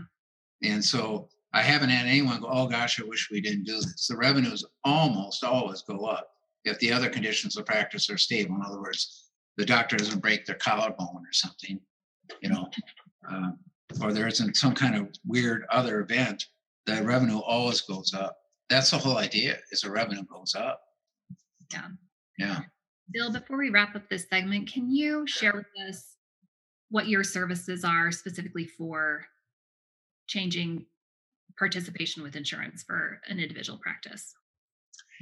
And 0.64 0.84
so 0.84 1.28
I 1.54 1.62
haven't 1.62 1.90
had 1.90 2.06
anyone 2.06 2.42
go, 2.42 2.50
oh 2.52 2.68
gosh, 2.68 3.02
I 3.02 3.06
wish 3.06 3.30
we 3.32 3.42
didn't 3.42 3.64
do 3.64 3.76
this. 3.76 4.08
The 4.08 4.18
revenues 4.18 4.66
almost 4.84 5.44
always 5.44 5.82
go 5.82 6.06
up 6.06 6.30
if 6.66 6.78
the 6.80 6.92
other 6.92 7.10
conditions 7.10 7.58
of 7.58 7.66
practice 7.66 8.10
are 8.10 8.18
stable. 8.18 8.56
In 8.56 8.62
other 8.66 8.80
words, 8.80 9.30
the 9.58 9.66
doctor 9.66 9.98
doesn't 9.98 10.22
break 10.22 10.46
their 10.46 10.56
collarbone 10.56 11.24
or 11.26 11.34
something, 11.34 11.80
you 12.42 12.50
know, 12.50 12.70
uh, 13.30 13.52
or 14.02 14.14
there 14.14 14.28
isn't 14.28 14.56
some 14.56 14.76
kind 14.76 14.96
of 14.96 15.10
weird 15.26 15.66
other 15.72 16.02
event, 16.02 16.46
the 16.86 17.04
revenue 17.04 17.40
always 17.40 17.82
goes 17.82 18.14
up. 18.14 18.38
That's 18.70 18.92
the 18.92 18.98
whole 18.98 19.18
idea 19.18 19.58
is 19.72 19.82
the 19.82 19.92
revenue 19.92 20.24
goes 20.24 20.56
up. 20.56 20.82
Yeah. 21.74 21.88
Yeah. 22.38 22.60
Bill, 23.12 23.32
before 23.32 23.58
we 23.58 23.70
wrap 23.70 23.96
up 23.96 24.08
this 24.10 24.28
segment, 24.30 24.72
can 24.72 24.92
you 24.92 25.26
share 25.28 25.54
with 25.54 25.66
us 25.88 26.16
what 26.90 27.08
your 27.08 27.24
services 27.24 27.84
are 27.84 28.12
specifically 28.12 28.66
for 28.66 29.26
changing 30.28 30.86
participation 31.58 32.24
with 32.24 32.36
insurance 32.36 32.84
for 32.84 33.22
an 33.28 33.40
individual 33.40 33.78
practice? 33.78 34.34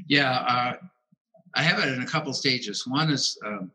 Yeah, 0.08 0.32
uh, 0.32 0.74
I 1.56 1.64
have 1.64 1.80
it 1.80 1.94
in 1.94 2.02
a 2.02 2.06
couple 2.06 2.34
stages. 2.34 2.86
One 2.86 3.10
is 3.10 3.38
um, 3.46 3.72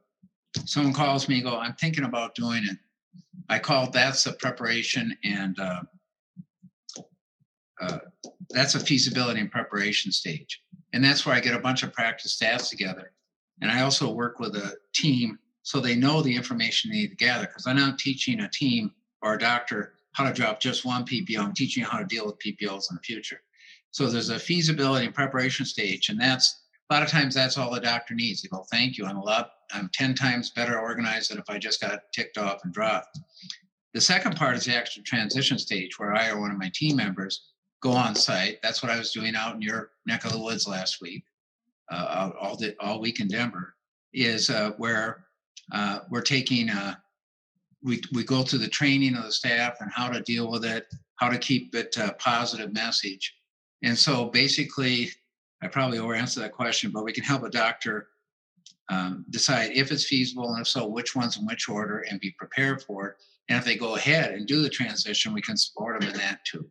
someone 0.64 0.94
calls 0.94 1.28
me 1.28 1.42
go, 1.42 1.58
I'm 1.58 1.74
thinking 1.74 2.04
about 2.04 2.34
doing 2.34 2.62
it. 2.64 2.78
I 3.48 3.58
call 3.58 3.90
that's 3.90 4.26
a 4.26 4.32
preparation 4.34 5.16
and 5.24 5.58
uh, 5.58 5.80
uh, 7.80 7.98
that's 8.50 8.74
a 8.74 8.80
feasibility 8.80 9.40
and 9.40 9.50
preparation 9.50 10.12
stage. 10.12 10.62
And 10.92 11.04
that's 11.04 11.26
where 11.26 11.34
I 11.34 11.40
get 11.40 11.54
a 11.54 11.58
bunch 11.58 11.82
of 11.82 11.92
practice 11.92 12.34
staffs 12.34 12.70
together. 12.70 13.12
And 13.60 13.70
I 13.70 13.82
also 13.82 14.10
work 14.10 14.38
with 14.38 14.54
a 14.56 14.76
team 14.94 15.38
so 15.62 15.80
they 15.80 15.94
know 15.94 16.22
the 16.22 16.34
information 16.34 16.90
they 16.90 16.98
need 16.98 17.10
to 17.10 17.16
gather 17.16 17.46
because 17.46 17.66
I'm 17.66 17.76
not 17.76 17.98
teaching 17.98 18.40
a 18.40 18.48
team 18.48 18.92
or 19.22 19.34
a 19.34 19.38
doctor 19.38 19.94
how 20.12 20.24
to 20.24 20.32
drop 20.32 20.60
just 20.60 20.84
one 20.84 21.04
PPO. 21.04 21.38
I'm 21.38 21.54
teaching 21.54 21.84
how 21.84 21.98
to 21.98 22.04
deal 22.04 22.26
with 22.26 22.38
PPOs 22.38 22.90
in 22.90 22.96
the 22.96 23.02
future. 23.02 23.40
So 23.90 24.08
there's 24.08 24.30
a 24.30 24.38
feasibility 24.38 25.06
and 25.06 25.14
preparation 25.14 25.66
stage, 25.66 26.08
and 26.08 26.20
that's 26.20 26.62
a 26.90 26.94
lot 26.94 27.02
of 27.02 27.08
times 27.08 27.34
that's 27.34 27.58
all 27.58 27.70
the 27.70 27.80
doctor 27.80 28.14
needs. 28.14 28.42
They 28.42 28.48
go, 28.48 28.64
"Thank 28.70 28.96
you, 28.96 29.04
I'm 29.04 29.16
a 29.16 29.22
lot, 29.22 29.52
I'm 29.72 29.90
ten 29.92 30.14
times 30.14 30.50
better 30.50 30.78
organized 30.78 31.30
than 31.30 31.38
if 31.38 31.48
I 31.48 31.58
just 31.58 31.80
got 31.80 32.00
ticked 32.12 32.38
off 32.38 32.64
and 32.64 32.72
dropped." 32.72 33.18
The 33.94 34.00
second 34.00 34.36
part 34.36 34.56
is 34.56 34.64
the 34.64 34.74
actual 34.74 35.02
transition 35.02 35.58
stage, 35.58 35.98
where 35.98 36.14
I 36.14 36.30
or 36.30 36.40
one 36.40 36.50
of 36.50 36.58
my 36.58 36.70
team 36.74 36.96
members 36.96 37.50
go 37.82 37.92
on 37.92 38.14
site. 38.14 38.58
That's 38.62 38.82
what 38.82 38.90
I 38.90 38.98
was 38.98 39.12
doing 39.12 39.36
out 39.36 39.54
in 39.54 39.62
your 39.62 39.90
neck 40.06 40.24
of 40.24 40.32
the 40.32 40.38
woods 40.38 40.66
last 40.66 41.02
week, 41.02 41.24
uh, 41.90 42.30
all 42.40 42.56
the, 42.56 42.74
all 42.80 43.00
week 43.00 43.20
in 43.20 43.28
Denver. 43.28 43.74
Is 44.14 44.50
uh, 44.50 44.72
where 44.76 45.26
uh, 45.72 46.00
we're 46.10 46.22
taking 46.22 46.70
uh, 46.70 46.94
we, 47.82 48.00
we 48.12 48.24
go 48.24 48.42
through 48.42 48.60
the 48.60 48.68
training 48.68 49.16
of 49.16 49.24
the 49.24 49.32
staff 49.32 49.76
and 49.80 49.90
how 49.92 50.08
to 50.08 50.20
deal 50.20 50.50
with 50.50 50.64
it, 50.64 50.86
how 51.16 51.28
to 51.28 51.38
keep 51.38 51.74
it 51.74 51.96
a 51.96 52.14
positive 52.14 52.72
message. 52.72 53.34
And 53.82 53.98
so 53.98 54.26
basically, 54.26 55.10
I 55.62 55.68
probably 55.68 55.98
over 55.98 56.14
answered 56.14 56.40
that 56.40 56.52
question, 56.52 56.90
but 56.92 57.04
we 57.04 57.12
can 57.12 57.24
help 57.24 57.42
a 57.42 57.50
doctor 57.50 58.08
um, 58.88 59.24
decide 59.30 59.72
if 59.72 59.90
it's 59.90 60.04
feasible 60.04 60.52
and 60.52 60.60
if 60.60 60.68
so, 60.68 60.86
which 60.86 61.16
ones 61.16 61.36
in 61.36 61.46
which 61.46 61.68
order 61.68 62.04
and 62.10 62.20
be 62.20 62.34
prepared 62.38 62.82
for 62.82 63.08
it. 63.08 63.16
And 63.48 63.58
if 63.58 63.64
they 63.64 63.76
go 63.76 63.96
ahead 63.96 64.32
and 64.32 64.46
do 64.46 64.62
the 64.62 64.68
transition, 64.68 65.32
we 65.32 65.42
can 65.42 65.56
support 65.56 66.00
them 66.00 66.10
in 66.10 66.16
that 66.16 66.44
too. 66.44 66.70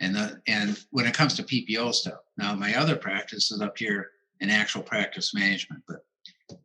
And 0.00 0.14
the, 0.14 0.40
and 0.46 0.78
when 0.90 1.06
it 1.06 1.14
comes 1.14 1.34
to 1.34 1.42
PPO 1.42 1.94
stuff, 1.94 2.20
now 2.36 2.54
my 2.54 2.74
other 2.74 2.96
practice 2.96 3.50
is 3.50 3.60
up 3.60 3.76
here 3.76 4.10
in 4.40 4.50
actual 4.50 4.82
practice 4.82 5.34
management, 5.34 5.82
but 5.88 6.04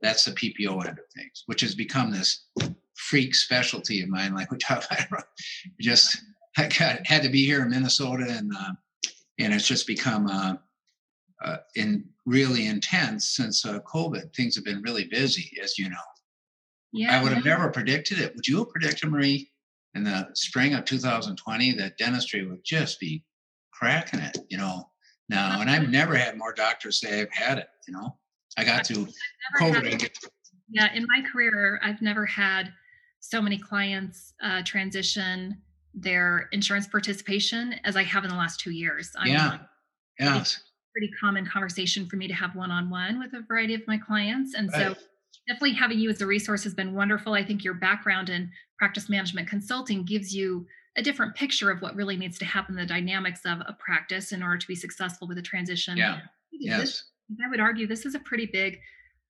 that's 0.01 0.25
the 0.25 0.31
PPO 0.31 0.85
end 0.85 0.99
of 0.99 1.05
things, 1.15 1.43
which 1.45 1.61
has 1.61 1.75
become 1.75 2.11
this 2.11 2.45
freak 2.95 3.35
specialty 3.35 4.01
of 4.01 4.09
mine. 4.09 4.33
Like 4.35 4.51
we 4.51 4.57
talk 4.57 4.85
about, 4.85 5.23
just 5.81 6.17
I 6.57 6.67
got, 6.67 7.05
had 7.05 7.23
to 7.23 7.29
be 7.29 7.45
here 7.45 7.61
in 7.61 7.69
Minnesota, 7.69 8.25
and 8.27 8.51
uh, 8.57 8.71
and 9.39 9.53
it's 9.53 9.67
just 9.67 9.87
become 9.87 10.27
uh, 10.27 10.55
uh, 11.43 11.57
in 11.75 12.05
really 12.25 12.67
intense 12.67 13.35
since 13.35 13.65
uh, 13.65 13.79
COVID. 13.81 14.33
Things 14.35 14.55
have 14.55 14.65
been 14.65 14.81
really 14.81 15.05
busy, 15.05 15.51
as 15.61 15.77
you 15.77 15.89
know. 15.89 15.95
Yeah, 16.93 17.17
I 17.17 17.23
would 17.23 17.31
have 17.31 17.45
never 17.45 17.69
predicted 17.69 18.19
it. 18.19 18.35
Would 18.35 18.47
you 18.47 18.59
have 18.59 18.69
predicted, 18.69 19.09
Marie, 19.09 19.51
in 19.95 20.03
the 20.03 20.29
spring 20.33 20.73
of 20.73 20.85
2020 20.85 21.73
that 21.73 21.97
dentistry 21.97 22.45
would 22.45 22.63
just 22.65 22.99
be 22.99 23.23
cracking 23.71 24.19
it? 24.19 24.37
You 24.49 24.57
know, 24.57 24.89
now, 25.29 25.61
and 25.61 25.69
I've 25.69 25.89
never 25.89 26.15
had 26.15 26.37
more 26.37 26.53
doctors 26.53 26.99
say 26.99 27.21
I've 27.21 27.31
had 27.31 27.57
it. 27.57 27.67
You 27.87 27.93
know, 27.93 28.17
I 28.57 28.63
got 28.63 28.83
to 28.85 29.07
COVID. 29.59 30.09
yeah, 30.69 30.93
in 30.93 31.05
my 31.07 31.23
career, 31.31 31.79
I've 31.83 32.01
never 32.01 32.25
had 32.25 32.71
so 33.19 33.41
many 33.41 33.57
clients 33.57 34.33
uh, 34.43 34.61
transition 34.63 35.61
their 35.93 36.49
insurance 36.51 36.87
participation 36.87 37.75
as 37.83 37.95
I 37.95 38.03
have 38.03 38.23
in 38.23 38.29
the 38.29 38.35
last 38.35 38.59
two 38.59 38.71
years. 38.71 39.11
I'm 39.17 39.27
yeah. 39.27 39.57
Yeah. 40.19 40.43
Pretty 40.93 41.11
common 41.19 41.45
conversation 41.45 42.05
for 42.07 42.15
me 42.15 42.27
to 42.27 42.33
have 42.33 42.55
one 42.55 42.71
on 42.71 42.89
one 42.89 43.19
with 43.19 43.33
a 43.33 43.41
variety 43.47 43.73
of 43.73 43.81
my 43.87 43.97
clients. 43.97 44.53
And 44.53 44.71
right. 44.71 44.95
so 44.95 45.01
definitely 45.47 45.73
having 45.73 45.99
you 45.99 46.09
as 46.09 46.21
a 46.21 46.27
resource 46.27 46.63
has 46.63 46.73
been 46.73 46.93
wonderful. 46.93 47.33
I 47.33 47.43
think 47.43 47.63
your 47.63 47.73
background 47.73 48.29
in 48.29 48.51
practice 48.77 49.09
management 49.09 49.47
consulting 49.47 50.05
gives 50.05 50.33
you 50.33 50.65
a 50.97 51.01
different 51.01 51.35
picture 51.35 51.71
of 51.71 51.81
what 51.81 51.95
really 51.95 52.17
needs 52.17 52.37
to 52.39 52.45
happen, 52.45 52.75
the 52.75 52.85
dynamics 52.85 53.41
of 53.45 53.59
a 53.61 53.75
practice 53.79 54.31
in 54.31 54.43
order 54.43 54.57
to 54.57 54.67
be 54.67 54.75
successful 54.75 55.27
with 55.27 55.37
a 55.37 55.41
transition. 55.41 55.97
Yeah. 55.97 56.19
Yes. 56.51 57.03
I 57.43 57.49
would 57.49 57.59
argue 57.59 57.87
this 57.87 58.05
is 58.05 58.15
a 58.15 58.19
pretty 58.19 58.45
big 58.45 58.79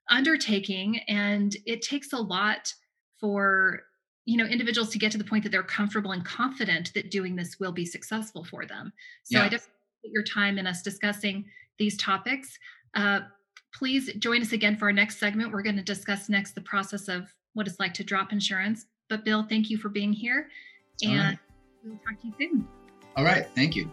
undertaking 0.09 0.99
and 1.07 1.55
it 1.65 1.81
takes 1.81 2.13
a 2.13 2.17
lot 2.17 2.73
for 3.19 3.83
you 4.25 4.37
know 4.37 4.45
individuals 4.45 4.89
to 4.89 4.99
get 4.99 5.11
to 5.11 5.17
the 5.17 5.23
point 5.23 5.43
that 5.43 5.51
they're 5.51 5.63
comfortable 5.63 6.11
and 6.11 6.23
confident 6.25 6.93
that 6.93 7.11
doing 7.11 7.35
this 7.35 7.59
will 7.59 7.71
be 7.71 7.85
successful 7.85 8.43
for 8.43 8.65
them. 8.65 8.91
So 9.23 9.39
yeah. 9.39 9.45
i 9.45 9.49
just 9.49 9.69
your 10.03 10.23
time 10.23 10.57
in 10.57 10.65
us 10.65 10.81
discussing 10.81 11.45
these 11.77 11.95
topics. 11.97 12.57
Uh, 12.95 13.21
please 13.73 14.11
join 14.15 14.41
us 14.41 14.51
again 14.51 14.75
for 14.75 14.85
our 14.85 14.91
next 14.91 15.19
segment. 15.19 15.51
We're 15.51 15.61
going 15.61 15.77
to 15.77 15.83
discuss 15.83 16.27
next 16.27 16.55
the 16.55 16.61
process 16.61 17.07
of 17.07 17.33
what 17.53 17.67
it's 17.67 17.79
like 17.79 17.93
to 17.95 18.03
drop 18.03 18.31
insurance. 18.31 18.85
But 19.09 19.25
bill 19.25 19.43
thank 19.43 19.69
you 19.69 19.77
for 19.77 19.89
being 19.89 20.11
here 20.11 20.47
and 21.03 21.19
right. 21.19 21.39
we'll 21.83 21.97
talk 21.97 22.19
to 22.21 22.27
you 22.27 22.33
soon. 22.39 22.67
All 23.15 23.23
right. 23.23 23.47
Thank 23.55 23.75
you 23.75 23.91